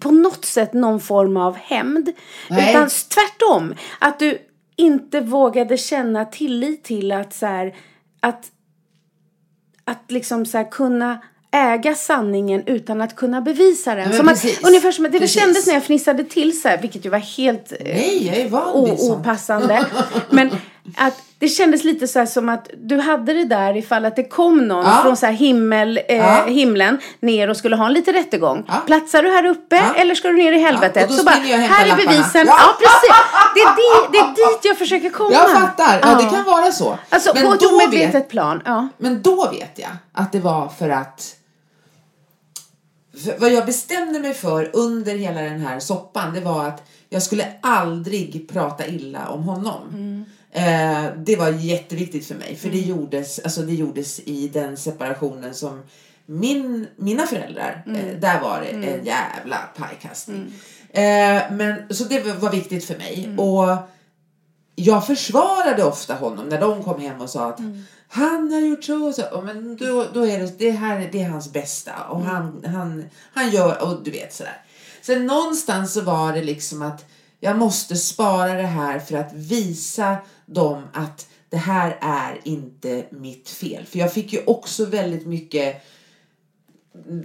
[0.00, 2.12] på något sätt någon form av hämnd.
[2.50, 2.70] Nej.
[2.70, 3.74] Utan tvärtom.
[3.98, 4.38] Att du
[4.76, 7.74] inte vågade känna tillit till att så här,
[8.20, 8.50] att
[9.84, 11.18] att liksom så här kunna
[11.52, 14.08] äga sanningen utan att kunna bevisa den.
[14.08, 15.40] men som att, ungefär som att det Precis.
[15.40, 18.48] kändes när jag fnissade till så här, vilket ju var helt eh, Nej, jag är
[18.48, 19.00] van sånt.
[19.00, 19.86] opassande.
[20.30, 20.50] Men
[20.96, 24.68] att det kändes lite så som att du hade det där ifall att det kom
[24.68, 24.98] någon Ja.
[25.02, 26.44] från så himmel, eh, Ja.
[26.46, 28.64] himlen ner och skulle ha en liten rättegång.
[28.68, 28.74] Ja.
[28.86, 31.12] Platsar du här uppe eller ska du ner i helvetet?
[31.12, 32.46] Så bara, här är bevisen.
[32.46, 32.76] Ja.
[32.78, 33.16] Precis.
[33.54, 35.32] Det är, di, det är dit jag försöker komma.
[35.32, 36.98] Jag fattar, ja, det kan vara så.
[37.08, 38.62] Alltså Men på ett omedvetet vet- plan.
[38.64, 38.88] Ja.
[38.98, 41.34] Men då vet jag att det var för att
[43.24, 47.22] för vad jag bestämde mig för under hela den här soppan det var att jag
[47.22, 50.24] skulle aldrig prata illa om honom.
[50.56, 55.54] Eh, det var jätteviktigt för mig för det, gjordes, alltså det gjordes i den separationen
[55.54, 55.82] som
[56.26, 60.52] min, mina föräldrar, eh, där var det en jävla pajkastning.
[60.90, 63.34] Eh, men, så det var viktigt för mig.
[63.36, 63.76] Och
[64.74, 67.60] jag försvarade ofta honom när de kom hem och sa att
[68.08, 69.24] han har gjort så och så.
[69.24, 73.04] Och Men då, då är det, det här det är hans bästa och han, han,
[73.32, 74.62] han gör, och du vet sådär.
[75.02, 77.04] Sen någonstans så var det liksom att
[77.44, 83.48] jag måste spara det här för att visa dem att det här är inte mitt
[83.48, 83.84] fel.
[83.86, 85.84] För jag fick ju också väldigt mycket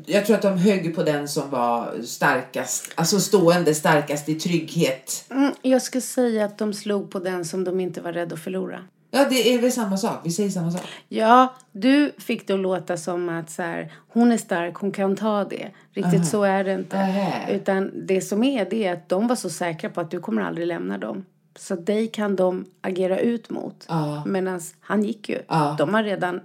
[0.06, 5.26] jag tror att de högg på den som var starkast, alltså stående starkast i trygghet.
[5.30, 8.44] Mm, jag skulle säga att de slog på den som de inte var rädda att
[8.44, 8.84] förlora.
[9.12, 10.20] Ja, det är väl samma sak.
[10.24, 10.82] Vi säger samma sak.
[11.08, 15.16] Ja, du fick det att låta som att så här, hon är stark, hon kan
[15.16, 15.72] ta det.
[15.94, 16.98] Riktigt så är det inte.
[16.98, 17.32] Aha.
[17.50, 20.42] Utan det som är det är att de var så säkra på att du kommer
[20.42, 21.26] aldrig lämna dem.
[21.60, 23.86] Så dig kan de agera ut mot.
[23.88, 24.24] Ja.
[24.26, 25.42] Medan han gick ju.
[25.78, 26.42] De har redan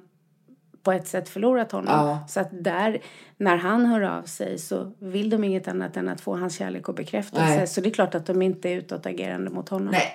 [0.83, 2.19] på ett sätt förlorat honom.
[2.29, 2.99] Så att där,
[3.37, 6.89] när han hör av sig så vill de inget annat än att få hans kärlek
[6.89, 7.67] och bekräftelse.
[7.67, 9.93] Så det är klart att de inte är utåtagerande mot honom.
[9.93, 10.15] Nej.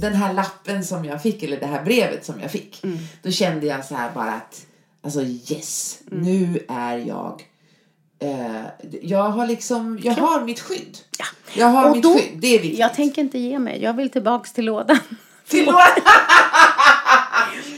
[0.00, 2.98] Den här lappen som jag fick, eller det här brevet som jag fick, Mm.
[3.22, 4.66] då kände jag så här bara att,
[5.02, 6.24] alltså yes, Mm.
[6.24, 7.42] nu är jag
[8.18, 8.62] eh,
[9.02, 10.98] jag har liksom, jag har mitt skydd.
[11.54, 12.78] Jag har Och mitt då- skydd, det är viktigt.
[12.80, 13.82] Jag tänker inte ge mig.
[13.82, 14.98] Jag vill tillbaks till lådan.
[15.48, 15.64] Till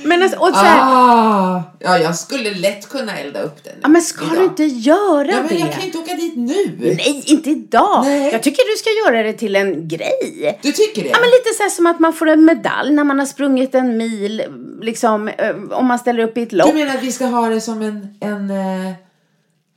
[0.08, 3.72] Men alltså, och så här, ah, ja, jag skulle lätt kunna elda upp den.
[3.82, 4.36] ja, men ska idag.
[4.38, 5.54] du inte göra Ja, men det?
[5.54, 6.78] jag kan inte åka dit nu.
[6.96, 8.04] Nej, inte idag.
[8.04, 8.32] Nej.
[8.32, 10.58] Jag tycker du ska göra det till en grej.
[10.62, 11.08] Du tycker det?
[11.08, 13.74] Ja, men lite så här som att man får en medalj när man har sprungit
[13.74, 14.42] en mil,
[14.82, 16.68] liksom, eh, om man ställer upp i ett lopp.
[16.68, 18.92] Du menar att vi ska ha det som en, en eh,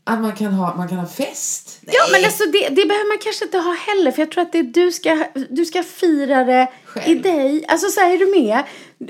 [0.03, 1.79] att man kan ha, man kan ha fest?
[1.81, 1.95] Nej.
[1.97, 4.11] Ja, men alltså det, det behöver man kanske inte ha heller.
[4.11, 7.07] För jag tror att det du ska, du ska fira det Själv.
[7.11, 7.65] i dig.
[7.67, 8.63] Alltså så här, är du med?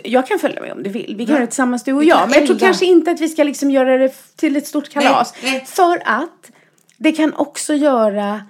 [0.03, 1.15] Jag kan följa med om du vill.
[1.17, 1.33] Vi kan Ja.
[1.33, 2.29] göra det tillsammans du och jag.
[2.29, 5.33] Men jag tror kanske inte att vi ska liksom göra det till ett stort kalas.
[5.43, 5.65] Nej, nej.
[5.65, 6.51] För att
[6.97, 8.41] det kan också göra...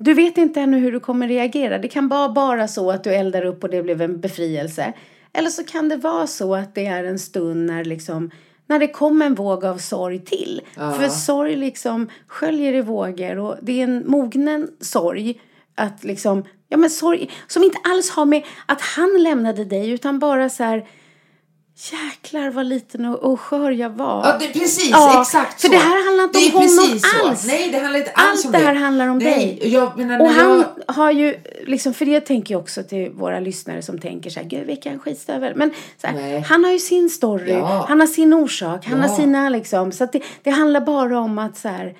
[0.00, 1.78] Du vet inte ännu hur du kommer reagera.
[1.78, 4.92] Det kan vara bara så att du eldar upp och det blev en befrielse.
[5.32, 8.30] Eller så kan det vara så att det är en stund när liksom
[8.68, 10.60] när det kommer en våg av sorg till.
[10.74, 15.40] För sorg liksom sköljer i vågor och det är en mognen sorg.
[15.74, 20.18] Att liksom, ja men sorg som inte alls har med att han lämnade dig utan
[20.18, 20.86] bara så här
[21.92, 24.26] Jäklar vad liten och, och skör jag var.
[24.26, 25.74] Ja, det, precis, Ja, exakt för så.
[25.74, 27.46] det här handlar inte om honom alls.
[27.46, 29.72] Nej, det handlar inte alls Allt om det det här handlar om Nej, dig.
[29.72, 31.34] Jag menar, Och han jag, har ju,
[31.66, 34.98] liksom, för det tänker jag också till våra lyssnare som tänker så här, gud vilken
[34.98, 35.52] skitstövel.
[35.56, 37.84] Men så här, han har ju sin story, Ja.
[37.88, 39.06] han har sin orsak, han Ja.
[39.08, 39.92] har sina liksom.
[39.92, 41.96] Så det, det handlar bara om att så här,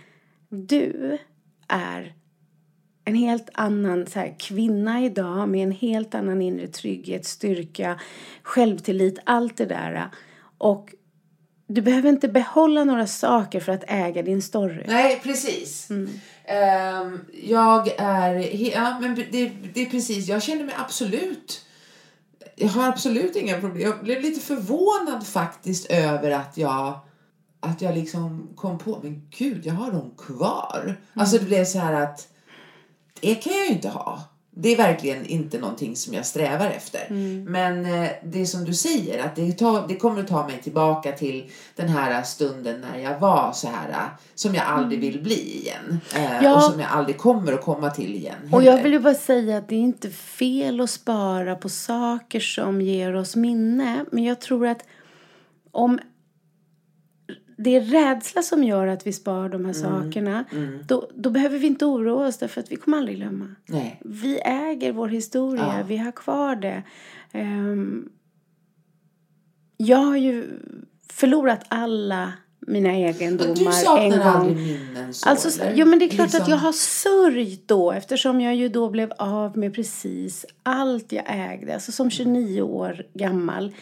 [0.51, 1.19] du
[1.69, 2.13] är
[3.09, 8.01] en helt annan så här, kvinna idag med en helt annan inre trygghet, styrka,
[8.43, 10.09] självtillit, allt det där.
[10.59, 10.95] Och
[11.67, 14.85] du behöver inte behålla några saker för att äga din story.
[14.87, 15.91] Nej, precis.
[15.91, 16.11] Mm.
[16.45, 18.65] Ehm, jag är...
[18.75, 20.29] Ja, men det, det är precis.
[20.29, 21.65] Jag känner mig absolut...
[22.57, 23.83] Jag har absolut inga problem.
[23.83, 27.01] Jag blev lite förvånad faktiskt över att jag
[27.61, 30.97] att jag liksom kom på, men gud, jag har dem kvar.
[31.15, 32.29] Alltså det blev så här att
[33.21, 34.21] det kan jag ju inte ha.
[34.61, 37.07] Det är verkligen inte någonting som jag strävar efter.
[37.49, 41.13] Men eh, det som du säger, att det, tar, det kommer att ta mig tillbaka
[41.13, 43.97] till den här stunden när jag var så här, eh,
[44.35, 46.01] som jag aldrig vill bli igen.
[46.15, 46.55] Eh, Ja.
[46.57, 48.35] Och som jag aldrig kommer att komma till igen.
[48.53, 48.83] Och jag heller.
[48.83, 53.17] vill ju bara säga att det är inte fel att spara på saker som ger
[53.17, 54.05] oss minne.
[54.13, 54.83] Men jag tror att
[55.71, 55.99] om
[57.61, 60.45] det är rädsla som gör att vi sparar de här sakerna.
[60.87, 63.55] Då, då behöver vi inte oroa oss därför att vi kommer aldrig glömma.
[63.67, 64.01] Nej.
[64.05, 65.85] Vi äger vår historia, Ja.
[65.89, 66.83] vi har kvar det.
[67.33, 68.09] Ehm,
[69.77, 70.45] jag har ju
[71.13, 74.21] förlorat alla mina egendomar Du en saknar gång.
[74.27, 75.79] aldrig minnen så, Alltså, så- eller?
[75.79, 78.91] ja, men det är klart Liksom- att jag har sörjt då eftersom jag ju då
[78.91, 81.75] blev av med precis allt jag ägde.
[81.75, 83.73] Alltså som 29 år gammal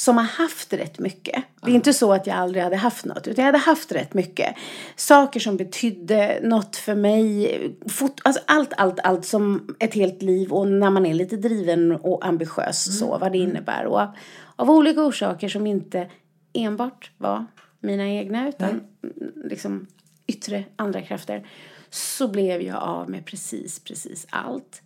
[0.00, 1.44] som har haft rätt mycket.
[1.62, 4.14] Det är inte så att jag aldrig hade haft något utan jag hade haft rätt
[4.14, 4.56] mycket.
[4.96, 7.76] Saker som betydde något för mig.
[7.86, 11.92] Fot- alltså allt, allt, allt som ett helt liv och när man är lite driven
[11.92, 13.86] och ambitiös så vad det innebär.
[13.86, 14.08] Och av,
[14.56, 16.10] av olika orsaker som inte
[16.52, 17.46] enbart var
[17.80, 19.86] mina egna utan mm, liksom
[20.26, 21.46] yttre andra krafter
[21.90, 24.82] så blev jag av med precis, precis allt.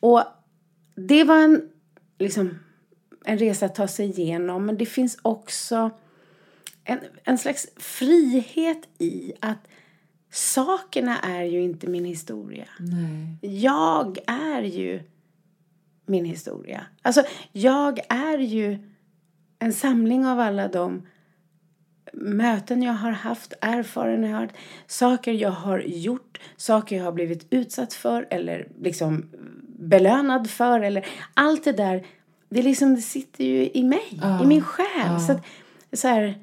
[0.00, 0.22] Och
[0.94, 1.68] det var en,
[2.18, 2.58] liksom,
[3.28, 5.90] en resa att ta sig igenom men det finns också
[6.84, 9.68] en, en slags frihet i att
[10.30, 12.64] sakerna är ju inte min historia.
[13.40, 15.02] Jag är ju
[16.06, 16.86] min historia.
[17.02, 17.22] Alltså,
[17.52, 18.78] jag är ju
[19.58, 21.06] en samling av alla de
[22.12, 24.56] möten jag har haft, erfarenheter,
[24.86, 29.30] saker jag har gjort, saker jag har blivit utsatt för eller liksom
[29.78, 32.06] belönad för eller allt det där
[32.48, 34.44] det, liksom, det sitter ju i mig, Ja.
[34.44, 34.86] i min själ.
[35.06, 35.18] Ja.
[35.18, 35.44] Så, att,
[35.92, 36.34] så här,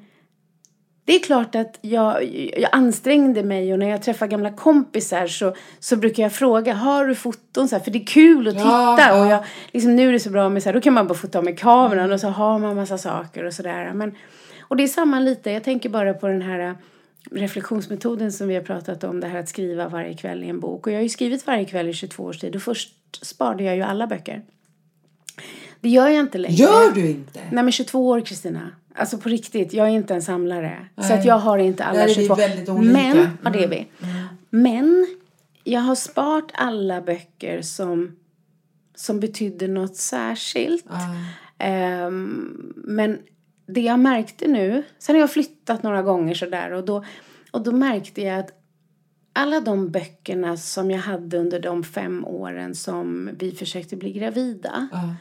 [1.04, 2.24] det är klart att jag,
[2.56, 7.06] jag ansträngde mig och när jag träffar gamla kompisar så, så brukar jag fråga, har
[7.06, 7.68] du foton?
[7.68, 8.96] Så här, för det är kul att titta.
[8.98, 9.20] Ja.
[9.20, 11.14] Och jag, liksom, nu är det så bra med så här, då kan man bara
[11.14, 13.92] fota med kameran och så har man massa saker och sådär.
[13.94, 14.14] Men,
[14.60, 16.74] och det är samma lite, jag tänker bara på den här äh,
[17.30, 20.86] reflektionsmetoden som vi har pratat om, det här att skriva varje kväll i en bok.
[20.86, 22.90] Och jag har ju skrivit varje kväll i 22 års tid och först
[23.26, 24.42] sparade jag ju alla böcker.
[25.80, 26.54] Det gör jag inte längre.
[26.54, 27.40] Gör du inte?
[27.52, 28.70] Nej men 22 år Kristina.
[28.94, 30.86] Alltså på riktigt, jag är inte en samlare.
[30.96, 31.18] Så Nej.
[31.18, 32.34] att jag har inte alla Där är vi 22.
[32.34, 32.92] väldigt olika.
[32.92, 33.70] Men, ja det är Mm.
[33.70, 33.86] vi.
[34.50, 35.06] Men
[35.64, 38.16] jag har sparat alla böcker som,
[38.94, 40.86] som betydde något särskilt.
[41.58, 43.18] Ehm, men
[43.66, 47.04] det jag märkte nu, sen har jag flyttat några gånger sådär och då,
[47.50, 48.50] och då märkte jag att
[49.32, 54.88] alla de böckerna som jag hade under de fem åren som vi försökte bli gravida.
[54.92, 55.14] Ja.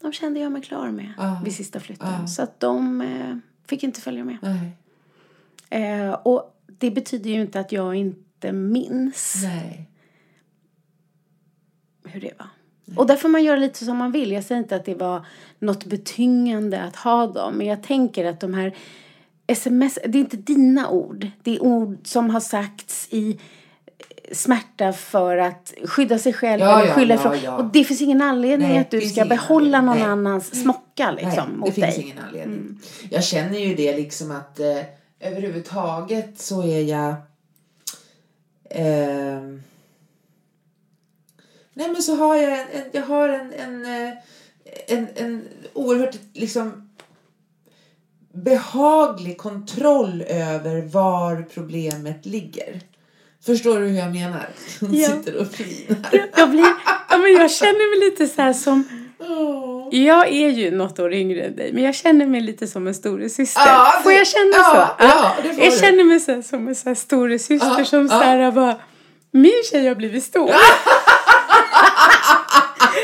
[0.00, 1.40] De kände jag mig klar med Ja.
[1.44, 2.08] vid sista flytten.
[2.20, 2.26] Ja.
[2.26, 3.36] Så att de eh,
[3.66, 4.38] fick inte följa med.
[4.42, 4.70] Nej.
[5.82, 9.90] Eh, och det betyder ju inte att jag inte minns Nej.
[12.04, 12.48] hur det var.
[12.96, 14.32] Och där får man göra lite som man vill.
[14.32, 15.26] Jag säger inte att det var
[15.58, 17.54] något betyngande att ha dem.
[17.54, 18.76] Men jag tänker att de här
[19.46, 21.30] sms, det är inte dina ord.
[21.42, 23.38] Det är ord som har sagts i
[24.32, 27.36] smärta för att skydda sig själv Ja, eller ja, skylla ifrån.
[27.44, 27.56] ja.
[27.56, 30.04] Och det finns ingen anledning Nej, att du ska behålla någon anledning.
[30.04, 30.12] Nej.
[30.32, 32.04] annans smocka liksom Nej, det mot finns dig.
[32.04, 32.78] ingen anledning.
[33.10, 34.78] Jag känner ju det liksom att eh,
[35.20, 37.14] överhuvudtaget så är jag...
[38.70, 39.62] ehm,
[41.74, 44.12] nej men så har jag en, en, jag har en, en, eh,
[44.86, 46.90] en, en oerhört liksom
[48.32, 52.80] behaglig kontroll över var problemet ligger.
[53.46, 54.48] Förstår du hur jag menar?
[54.80, 55.08] Hon Ja.
[55.08, 56.28] sitter och flinar.
[56.36, 56.66] Jag, blir,
[57.10, 58.84] ja, men jag känner mig lite så här som...
[59.90, 62.94] Jag är ju något år yngre än dig, men jag känner mig lite som en
[62.94, 63.62] storasyster.
[63.66, 64.64] Ja, får jag känna ja,
[64.98, 65.04] så?
[65.04, 65.78] ja, det får jag du.
[65.78, 68.08] känner mig så som en så storasyster Ja, som ja.
[68.08, 68.76] så här bara...
[69.32, 70.46] Min tjej har blivit stor.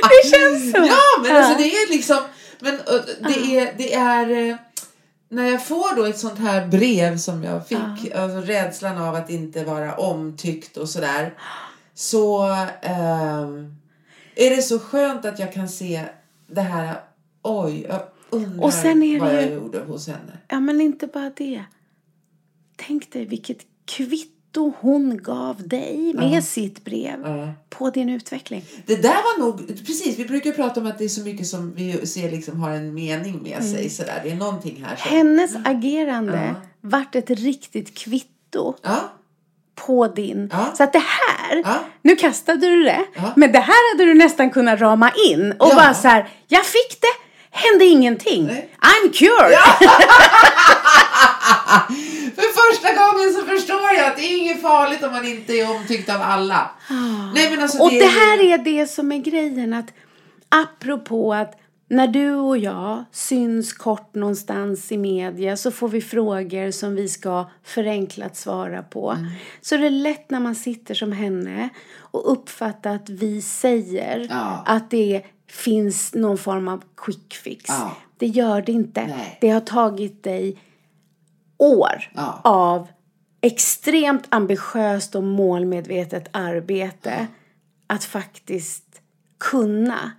[0.03, 0.79] det känns så.
[0.79, 2.19] Ja, men alltså det är liksom...
[2.61, 2.79] Men
[3.21, 3.73] det är...
[3.79, 4.57] Det är eh,
[5.29, 9.31] när jag får då ett sånt här brev som jag fick, alltså rädslan av att
[9.31, 11.35] inte vara omtyckt och sådär.
[11.95, 12.43] Så
[12.83, 13.75] ehm,
[14.35, 16.05] är det så skönt att jag kan se
[16.47, 17.01] det här,
[17.43, 20.39] oj, jag undrar Och sen är det vad jag ju- gjorde hos henne.
[20.49, 21.65] Ja, men inte bara det.
[22.77, 23.59] Tänk dig vilket
[24.57, 28.65] kvitto hon gav dig med sitt brev på din utveckling.
[28.87, 31.73] Det där var nog, precis, vi brukar prata om att det är så mycket som
[31.75, 33.73] vi ser liksom har en mening med Mm.
[33.73, 34.21] sig sådär.
[34.25, 35.11] Det är någonting här som...
[35.17, 39.01] Hennes agerande vart ett riktigt kvitto Ja,
[39.75, 40.49] på din.
[40.53, 40.73] Ja.
[40.77, 41.75] Så att det här, Ja.
[42.03, 43.33] nu kastade du det, Ja.
[43.37, 45.75] men det här hade du nästan kunnat rama in och Ja.
[45.75, 47.15] bara så här, jag fick det,
[47.51, 48.47] hände ingenting.
[48.47, 48.69] Nej.
[48.81, 49.59] I'm cured.
[52.37, 55.77] För första gången så förstår jag att det är inget farligt om man inte är
[55.77, 56.71] omtyckt av alla.
[57.35, 59.87] Nej men alltså Och det, det här är det som är grejen att
[60.49, 66.71] apropå att när du och jag syns kort någonstans i media så får vi frågor
[66.71, 69.11] som vi ska förenklat svara på.
[69.11, 69.27] Mm.
[69.61, 74.63] Så det är lätt när man sitter som henne och uppfattar att vi säger Ja.
[74.67, 77.65] att det finns någon form av quick fix.
[77.69, 77.97] Ja.
[78.19, 79.07] Det gör det inte.
[79.07, 79.39] Nej.
[79.41, 80.59] Det har tagit dig
[81.59, 82.41] år Ja.
[82.45, 82.89] av
[83.41, 87.27] extremt ambitiöst och målmedvetet arbete
[87.87, 89.01] att faktiskt
[89.39, 90.13] kunna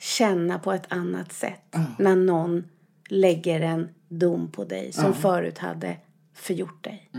[0.00, 2.64] känna på ett annat sätt när någon
[3.08, 5.96] lägger en dom på dig som förut hade
[6.34, 7.10] förgjort dig.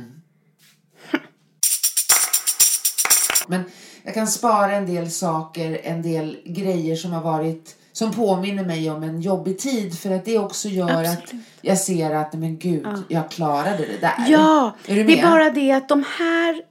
[3.48, 3.64] Men
[4.04, 8.90] jag kan spara en del saker, en del grejer som har varit som påminner mig
[8.90, 11.46] om en jobbig tid för att det också gör att Absolut.
[11.62, 14.14] jag ser att men gud, jag klarade det där.
[14.28, 15.26] Ja, är du det med?
[15.26, 16.62] är bara det att de här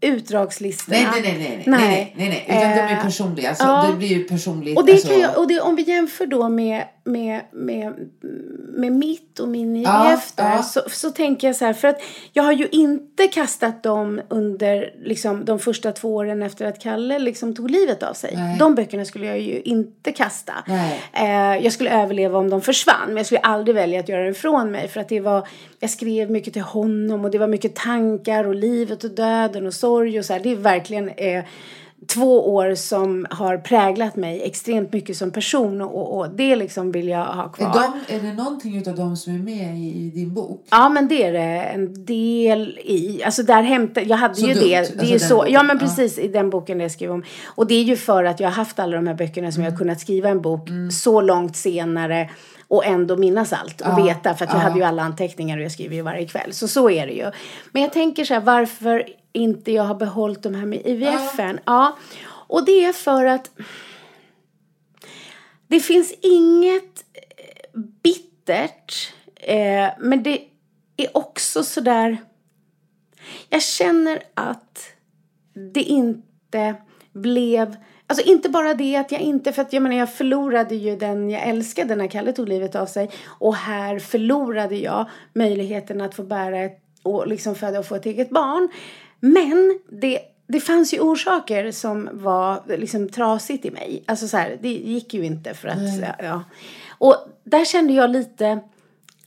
[0.00, 0.98] utdragslistorna...
[0.98, 3.48] Nej, nej, nej, nej, nej, nej, nej, nej, utan de är Eh, personliga.
[3.48, 3.86] Alltså, ja.
[3.90, 4.78] Det blir ju personligt.
[4.78, 8.10] Och, det alltså, kan jag, och det, om vi jämför då med, med, med,
[8.68, 10.62] med mitt och min Ja, IVF där, ja.
[10.62, 12.00] så, så tänker jag så här, för att
[12.32, 17.18] jag har ju inte kastat dem under liksom, de första två åren efter att Kalle
[17.18, 18.32] liksom tog livet av sig.
[18.36, 18.58] Nej.
[18.58, 20.52] De böckerna skulle jag ju inte kasta.
[21.12, 24.30] Eh, jag skulle överleva om de försvann, men jag skulle aldrig välja att göra det
[24.30, 24.88] ifrån mig.
[24.88, 25.48] För att det var,
[25.80, 29.74] jag skrev mycket till honom och det var mycket tankar och livet och döden och
[29.74, 30.40] sorg och så här.
[30.40, 31.44] Det är verkligen eh,
[32.06, 37.08] två år som har präglat mig extremt mycket som person och, och det liksom vill
[37.08, 37.66] jag ha kvar.
[37.68, 37.72] Är,
[38.08, 40.64] de, är det någonting utav dem som är med i, i din bok?
[40.70, 43.22] Ja, men det är det en del i.
[43.24, 44.70] Alltså där hämtar, jag hade Så ju dumt, det.
[44.70, 45.36] Det alltså är ju så.
[45.36, 45.86] boken, Ja, men ja.
[45.86, 47.22] precis i den boken jag skrev om.
[47.46, 49.68] Och det är ju för att jag har haft alla de här böckerna som jag
[49.68, 49.74] Mm.
[49.74, 52.30] har kunnat skriva en bok så långt senare
[52.68, 54.64] och ändå minnas allt och Ja, veta för att jag ja.
[54.64, 56.52] hade ju alla anteckningar och jag skriver ju varje kväll.
[56.52, 57.30] Så så är det ju.
[57.72, 61.58] Men jag tänker så här varför inte jag har behållit de här med IVFen.
[61.64, 61.96] Ja.
[62.28, 63.50] Och det är för att
[65.66, 69.12] det finns inget eh, bittert.
[69.36, 70.40] Eh, men det
[70.96, 72.18] är också sådär.
[73.48, 74.92] Jag känner att
[75.72, 76.74] det inte
[77.12, 77.76] blev.
[78.06, 81.30] Alltså inte bara det att jag inte, för att jag menar jag förlorade ju den
[81.30, 83.10] jag älskade när Kalle tog livet av sig.
[83.26, 88.06] Och här förlorade jag möjligheten att få bära ett, och liksom föda och få ett
[88.06, 88.68] eget barn.
[89.20, 94.04] Men det, det fanns ju orsaker som var liksom trasigt i mig.
[94.06, 96.44] Alltså så här, det gick ju inte för att, ja.
[96.98, 98.60] Och där kände jag lite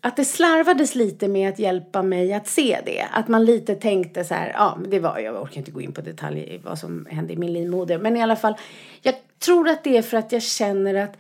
[0.02, 3.08] att det slarvades lite med att hjälpa mig att se det.
[3.12, 6.02] Att man lite tänkte så här, ja det var, jag orkar inte gå in på
[6.02, 7.98] detaljer i vad som hände i min livmoder.
[7.98, 8.56] Men i alla fall,
[9.02, 11.18] jag tror att det är för att jag känner att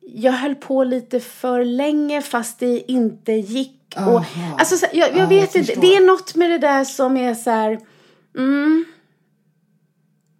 [0.00, 3.76] jag höll på lite för länge fast det inte gick.
[3.96, 4.22] Och,
[4.58, 7.16] alltså, så, jag, jag Ja, vet jag inte, det är något med det där som
[7.16, 7.80] är så här,
[8.36, 8.84] mm,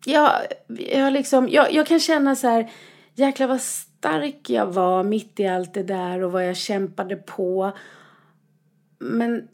[0.04, 0.32] jag,
[0.92, 2.70] jag, liksom, jag, jag kan känna så här,
[3.14, 3.60] jäklar vad
[4.00, 7.72] stark jag var mitt i allt det där och vad jag kämpade på.
[8.98, 9.48] Men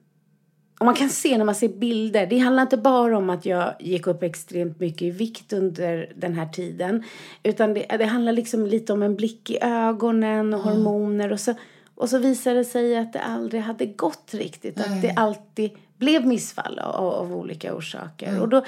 [0.78, 3.74] och man kan se när man ser bilder, det handlar inte bara om att jag
[3.80, 7.04] gick upp extremt mycket i vikt under den här tiden.
[7.42, 11.32] Utan det, det handlar liksom lite om en blick i ögonen och hormoner.
[11.32, 11.54] Och så,
[11.94, 14.80] och så visade det sig att det aldrig hade gått riktigt.
[14.80, 18.40] Att det alltid blev missfall av, av olika orsaker.
[18.40, 18.64] Och då,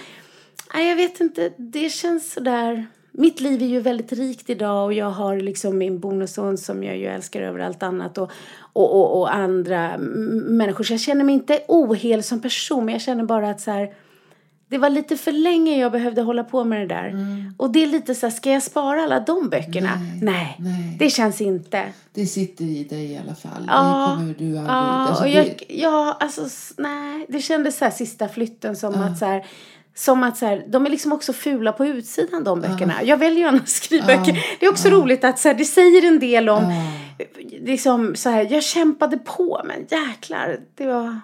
[0.74, 2.86] nej, jag vet inte, det känns sådär.
[3.18, 6.96] Mitt liv är ju väldigt rikt idag och jag har liksom min bonusson som jag
[6.96, 8.30] ju älskar över allt annat och,
[8.72, 10.84] och, och, och andra människor.
[10.84, 13.92] Så jag känner mig inte ohel som person men jag känner bara att så här,
[14.68, 17.14] det var lite för länge jag behövde hålla på med det där.
[17.56, 19.90] Och det är lite så här, ska jag spara alla de böckerna?
[20.22, 20.96] Nej, nej.
[20.98, 21.84] det känns inte.
[22.14, 23.64] Det sitter i dig i alla fall.
[23.66, 24.66] Ja, det kommer du aldrig...
[24.66, 26.42] Ja, alltså, och det- jag, ja, alltså
[26.76, 27.26] nej.
[27.28, 29.46] Det kändes så här sista flytten som att så här,
[29.98, 33.02] som att så här, de är liksom också fula på utsidan de böckerna.
[33.02, 34.56] Jag väljer gärna att skriva böcker.
[34.60, 36.92] Det är också roligt att så här, det säger en del om,
[37.50, 41.20] liksom så här, jag kämpade på men jäklar, det var,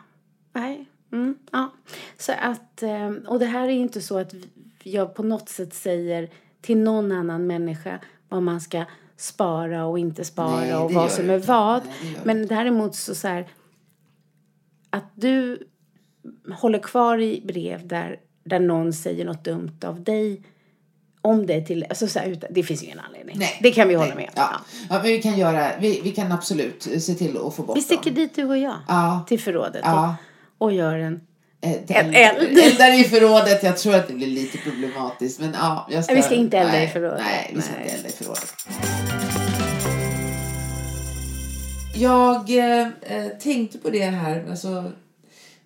[0.53, 0.87] nej.
[1.13, 1.71] Mm, ja.
[2.19, 4.35] Så att, eh, och det här är inte så att
[4.83, 7.99] jag på något sätt säger till någon annan människa
[8.29, 8.85] vad man ska
[9.17, 11.49] spara och inte spara Nej, och det vad som är inte.
[11.49, 11.83] vad.
[11.85, 13.49] Nej, det Men däremot så, så här,
[14.91, 15.59] att du
[16.55, 20.43] håller kvar i brev där, där någon säger något dumt av dig
[21.21, 23.37] om dig till, alltså så här, det finns ingen anledning.
[23.39, 24.31] Nej, det kan vi nej, hålla med om.
[24.37, 24.51] Ja.
[24.89, 24.95] Ja.
[24.95, 25.71] men vi kan göra...
[25.81, 28.15] Vi, vi kan absolut se till att få bort Vi sticker dem.
[28.15, 29.25] dit du och jag Ja.
[29.29, 30.17] till förrådet Ja.
[30.59, 31.21] och, och gör en
[31.61, 32.59] En eld.
[32.59, 33.63] Eldar i förrådet.
[33.63, 35.41] Jag tror att det blir lite problematiskt.
[35.41, 36.13] Men ja, jag ska...
[36.15, 37.21] Nej, vi ska inte elda i nej, förrådet.
[37.25, 37.83] Nej, vi ska Nej.
[37.85, 38.55] inte elda i förrådet.
[41.95, 44.93] Jag eh, eh, tänkte på det här, alltså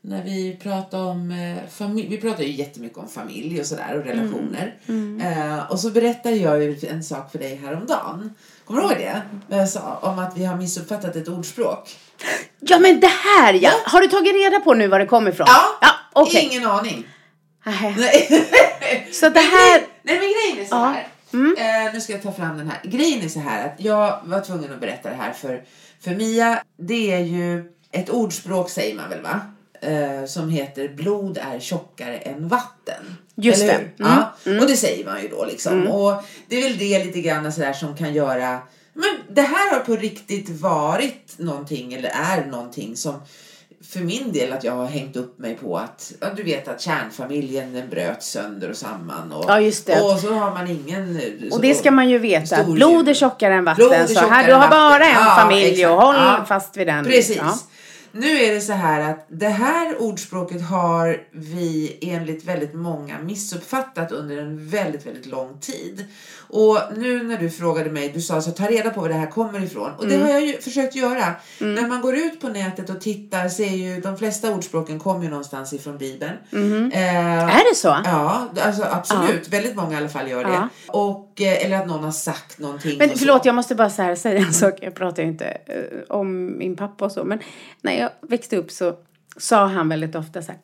[0.01, 2.09] när vi pratar om eh, familj.
[2.09, 4.74] Vi pratar ju jättemycket om familj och sådär och relationer.
[5.22, 8.34] Eh, och så berättade jag ju en sak för dig häromdagen.
[8.64, 9.22] Kommer du ihåg det?
[9.49, 11.96] När jag sa om att vi har missuppfattat ett ordspråk.
[12.61, 13.70] Ja men det här ja!
[13.84, 15.46] Har du tagit reda på nu var det kommer ifrån?
[15.51, 16.49] Ja, ja okej.
[16.53, 17.07] ingen aning.
[17.64, 18.26] Nej.
[19.12, 19.80] Så det här...
[20.03, 20.94] Nej men grejen är så Ja.
[21.32, 21.57] Mm.
[21.59, 21.86] här.
[21.86, 22.80] Eh, nu ska jag ta fram den här.
[22.84, 25.62] Grejen är så här att jag var tvungen att berätta det här för,
[26.01, 26.62] för Mia.
[26.78, 29.40] Det är ju ett ordspråk säger man väl va?
[29.81, 33.16] Eh, som heter blod är tjockare än vatten.
[33.35, 33.72] Just det.
[33.72, 33.91] Mm.
[33.97, 34.33] Ja.
[34.61, 35.87] Och det säger man ju då liksom.
[35.87, 36.12] Och
[36.49, 38.59] det är väl det lite grann sådär som kan göra
[38.95, 43.14] men det här har på riktigt varit någonting eller är någonting som
[43.93, 46.81] för min del att jag har hängt upp mig på att ja, du vet att
[46.81, 49.61] kärnfamiljen den bröt sönder och samman och, Ja,
[50.12, 51.20] och så har man ingen
[51.53, 52.64] Och det ska man ju veta.
[52.64, 54.09] Blod är tjockare än vatten.
[54.09, 56.03] Så här, du har bara en Ja, familj och exakt.
[56.05, 56.45] håll Ja.
[56.49, 57.05] fast vid den.
[57.05, 57.39] Precis.
[58.20, 58.28] Ja.
[58.28, 64.12] Nu är det så här att det här ordspråket har vi enligt väldigt många missuppfattat
[64.12, 66.04] under en väldigt, väldigt lång tid.
[66.50, 69.30] Och nu när du frågade mig, du sa så ta reda på var det här
[69.30, 69.90] kommer ifrån.
[69.98, 70.26] Och det Mm.
[70.26, 71.34] har jag ju försökt göra.
[71.58, 75.24] När man går ut på nätet och tittar så är ju de flesta ordspråken kommer
[75.24, 76.32] ju någonstans ifrån Bibeln.
[76.52, 76.92] Eh, Mm.
[77.48, 77.96] Är det så?
[78.04, 79.48] Ja, alltså absolut.
[79.48, 80.50] Väldigt många i alla fall gör det.
[80.52, 80.68] Ja.
[80.86, 82.99] Och, eh, eller att någon har sagt någonting.
[82.99, 84.74] Men förlåt, jag måste bara så säga en sak.
[84.80, 87.24] Jag pratar ju inte eh, om min pappa och så.
[87.24, 87.39] Men
[87.82, 88.95] när jag växte upp så
[89.36, 90.61] sa han väldigt ofta så här.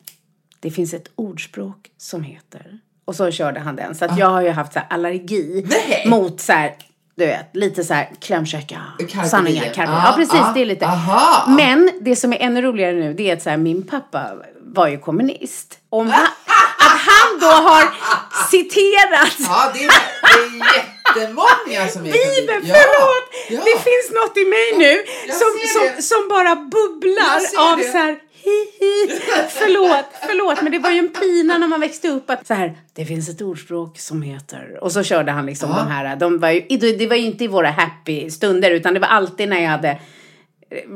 [0.59, 2.79] Det finns ett ordspråk som heter.
[3.05, 3.95] Och så körde han den.
[3.95, 6.03] Så att jag har ju haft så allergi Nej.
[6.09, 6.75] mot så här,
[7.15, 8.81] du vet, lite så här klämkäcka
[9.25, 9.63] sanningar.
[9.63, 9.91] Carpe.
[9.91, 10.33] Ah, Ja, precis.
[10.41, 10.85] ah, det är lite.
[10.85, 11.45] aha.
[11.57, 14.87] Men det som är ännu roligare nu, det är att så här, min pappa var
[14.87, 15.79] ju kommunist.
[15.89, 16.27] Om han,
[17.09, 17.83] han då har
[18.51, 19.91] citerat Ja, det är,
[20.21, 23.25] det är jättemånga som är Bibeln, Ja, förlåt!
[23.49, 23.59] ja.
[23.65, 25.03] Det finns något i mig nu
[25.33, 27.39] som, som, som bara bubblar
[27.71, 27.83] av det.
[27.91, 29.19] så här hi hi.
[29.49, 32.77] Förlåt, förlåt, men det var ju en pina när man växte upp att så här,
[32.95, 36.49] det finns ett ordspråk som heter och så körde han liksom de här, de var
[36.49, 39.69] ju, det var ju inte i våra happy stunder utan det var alltid när jag
[39.69, 39.99] hade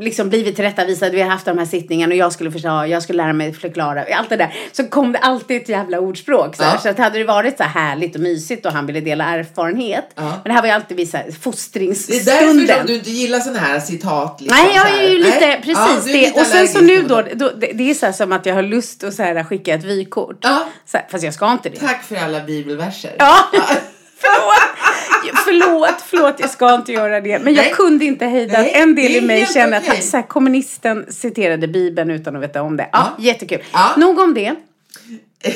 [0.02, 3.24] liksom blivit tillrättavisad, vi har haft de här sittningarna och jag skulle förstå, jag skulle
[3.24, 4.54] lära mig förklara, allt det där.
[4.72, 6.56] Så kom det alltid ett jävla ordspråk.
[6.56, 6.78] Så, Ja.
[6.84, 10.06] så att hade det varit så här härligt och mysigt och han ville dela erfarenhet.
[10.16, 10.22] Ja.
[10.24, 12.86] Men det här var ju alltid vid så här Det är därför fostringsstunden.
[12.86, 14.42] du inte gillar sådana här citat.
[14.42, 15.62] Liksom, Nej, jag är ju lite, Nej.
[15.68, 16.12] Ja, precis det.
[16.14, 18.62] lite Och sen så nu då, då det, det är så som att jag har
[18.64, 20.38] lust att så här skicka ett vykort.
[20.42, 20.68] Ja.
[20.86, 21.76] Så här, fast jag ska inte det.
[21.80, 23.16] Tack för alla bibelverser.
[23.20, 23.36] Ja,
[24.20, 24.99] förlåt.
[25.46, 27.40] Förlåt, förlåt, jag ska inte göra det.
[27.40, 27.74] Men jag Nej.
[27.74, 28.54] kunde inte hejda.
[28.62, 32.62] Nej, En del i mig känner att så här, kommunisten citerade Bibeln utan att veta
[32.62, 32.90] om det.
[32.92, 33.24] Ja, Ja.
[33.24, 33.64] jättekul.
[33.74, 33.94] Ja.
[33.98, 34.56] Nog om det.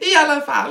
[0.00, 0.70] I alla fall.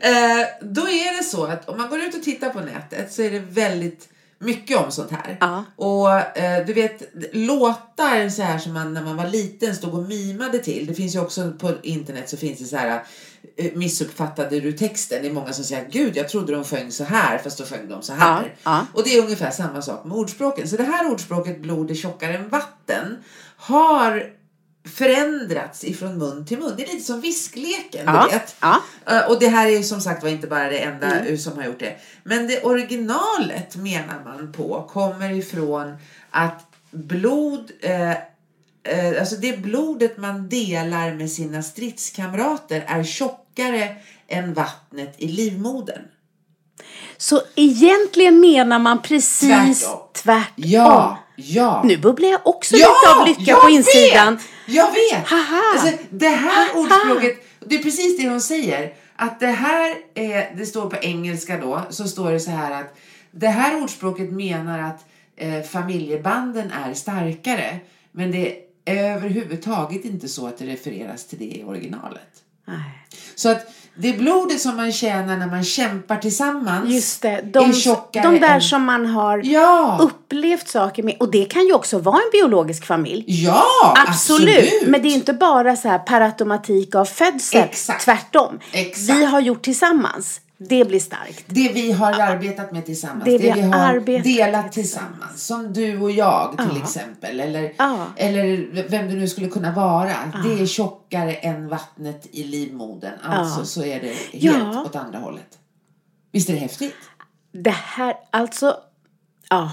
[0.00, 3.22] Eh, då är det så att om man går ut och tittar på nätet så
[3.22, 4.08] är det väldigt
[4.38, 5.36] mycket om sånt här.
[5.40, 5.64] Ja.
[5.76, 7.02] Och eh, du vet
[7.32, 10.86] låtar så här som man när man var liten stod och mimade till.
[10.86, 13.02] Det finns ju också på internet så finns det så här
[13.74, 15.22] missuppfattade du texten.
[15.22, 17.88] Det är många som säger gud jag trodde de sjöng så här fast då sjöng
[17.88, 18.42] de så här.
[18.42, 18.86] Ja, ja.
[18.94, 20.68] Och det är ungefär samma sak med ordspråken.
[20.68, 23.16] Så det här ordspråket blod är tjockare än vatten
[23.56, 24.30] har
[24.88, 26.72] förändrats ifrån mun till mun.
[26.76, 28.56] Det är lite som viskleken, Ja, du vet.
[28.60, 28.82] ja.
[29.06, 31.64] Eh, Och det här är som sagt var inte bara det enda eh, som har
[31.64, 31.96] gjort det.
[32.24, 35.96] Men det originalet menar man på kommer ifrån
[36.30, 38.16] att blod, eh, eh,
[39.20, 43.96] alltså det blodet man delar med sina stridskamrater är tjockare
[44.28, 46.02] än vattnet i livmodern.
[47.16, 50.00] Så egentligen menar man precis Tvärtom.
[50.12, 50.52] tvärtom.
[50.56, 51.82] Ja, ja.
[51.84, 54.34] Nu bubblar jag också Ja, lite av lycka på insidan.
[54.36, 55.26] Vet, jag vet!
[55.28, 55.62] Haha.
[55.74, 56.80] Alltså, det här Haha.
[56.80, 58.92] ordspråket, det är precis det hon säger.
[59.16, 62.98] Att det här är, det står på engelska då, så står det så här att
[63.30, 65.04] det här ordspråket menar att
[65.36, 67.78] eh, familjebanden är starkare.
[68.12, 68.56] Men det
[68.86, 72.20] överhuvudtaget inte så att det refereras till det i originalet.
[72.66, 72.76] Nej.
[73.34, 73.66] Så att
[73.96, 78.40] det blodet som man tjänar när man kämpar tillsammans Just det, är de, tjockare de
[78.40, 79.98] där än- som man har Ja!
[80.02, 81.16] upplevt saker med.
[81.20, 83.24] Och det kan ju också vara en biologisk familj.
[83.26, 83.64] Ja,
[84.08, 84.48] Absolut.
[84.58, 84.88] absolut!
[84.88, 87.60] Men det är inte bara så här per automatik av födsel.
[87.60, 88.04] Exakt.
[88.04, 88.58] Tvärtom.
[88.72, 89.18] Exakt.
[89.18, 90.40] Vi har gjort tillsammans.
[90.58, 91.44] Det blir starkt.
[91.46, 95.46] Det vi har arbetat med tillsammans, Det det, vi har delat med tillsammans.
[95.46, 97.40] Som du och jag till exempel.
[97.40, 98.06] Eller, Ja.
[98.16, 100.12] eller vem det nu skulle kunna vara.
[100.44, 103.18] Det är tjockare än vattnet i livmodern.
[103.22, 104.82] Alltså så är det helt Ja.
[104.84, 105.58] åt andra hållet.
[106.32, 106.94] Visst är det häftigt?
[107.52, 108.76] Det här, alltså,
[109.50, 109.72] ja.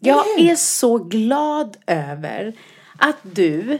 [0.00, 2.52] Jag är så glad över
[2.98, 3.78] att du,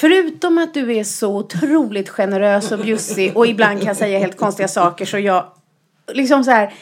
[0.00, 4.68] förutom att du är så otroligt generös och bjussig och ibland kan säga helt konstiga
[4.68, 5.44] saker så jag,
[6.12, 6.74] liksom så här,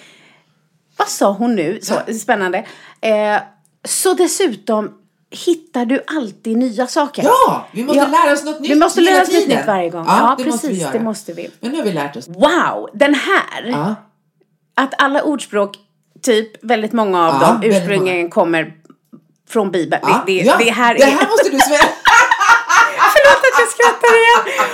[0.96, 1.78] vad sa hon nu?
[1.82, 2.58] Så spännande.
[3.00, 3.36] Eh,
[3.84, 4.94] så dessutom
[5.30, 7.22] hittar du alltid nya saker.
[7.22, 9.90] Ja, vi måste Ja, lära oss något nytt Vi måste lära oss något nytt varje
[9.90, 10.04] gång.
[10.08, 10.70] Ja, Ja, det precis.
[10.82, 11.50] måste det måste vi.
[11.60, 12.28] Men nu har vi lärt oss.
[12.28, 13.94] Wow, den här Ja.
[14.74, 15.76] att alla ordspråk,
[16.22, 18.74] typ väldigt många av Ja, dem ursprungligen kommer
[19.48, 20.02] från Bibeln.
[20.26, 21.06] Det, det, det här det är...
[21.10, 21.86] här måste du smälta.
[23.28, 24.68] Förlåt att jag skrattar igen.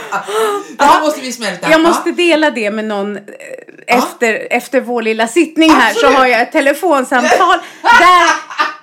[0.79, 1.71] Det här måste vi smälta.
[1.71, 3.23] Jag måste dela det med någon eh,
[3.87, 6.15] efter, efter vår lilla sittning här Absolut.
[6.15, 8.31] så har jag ett telefonsamtal där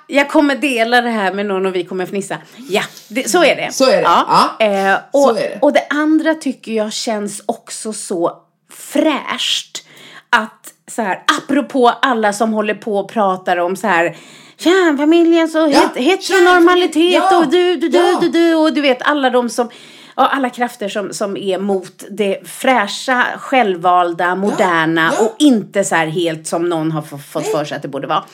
[0.06, 2.36] jag kommer dela det här med någon och vi kommer fnissa.
[2.68, 3.72] Ja, det, så är det.
[3.72, 4.02] Så är det.
[4.02, 4.54] Ja.
[4.58, 5.58] Ja, Eh, så och, är det.
[5.62, 8.32] och det andra tycker jag känns också så
[8.72, 9.84] fräscht.
[10.30, 14.16] Att så här, apropå alla som håller på och pratar om så här
[14.62, 18.18] kärnfamiljen så Ja, het, heteronormalitet ja, och du, du, du, ja.
[18.20, 19.70] du, du och du vet alla de som
[20.16, 25.24] Ja, alla krafter som, som är mot det fräscha, självvalda, moderna ja.
[25.24, 28.24] och inte så här helt som någon har fått för sig att det borde vara.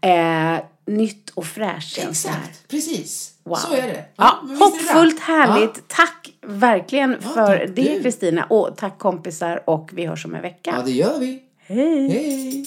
[0.00, 1.98] Eh, nytt och fräscht.
[1.98, 3.32] Exakt, precis.
[3.44, 3.56] Wow.
[3.56, 4.04] Så är det.
[4.16, 5.88] Ja, visst är det hoppfullt, härligt.
[5.88, 8.02] Tack verkligen Ja, för det.
[8.02, 8.44] Kristina.
[8.44, 10.74] Och tack kompisar och vi hörs om en vecka.
[10.76, 11.42] Ja, det gör vi.
[11.66, 12.08] Hej!
[12.08, 12.66] Hej!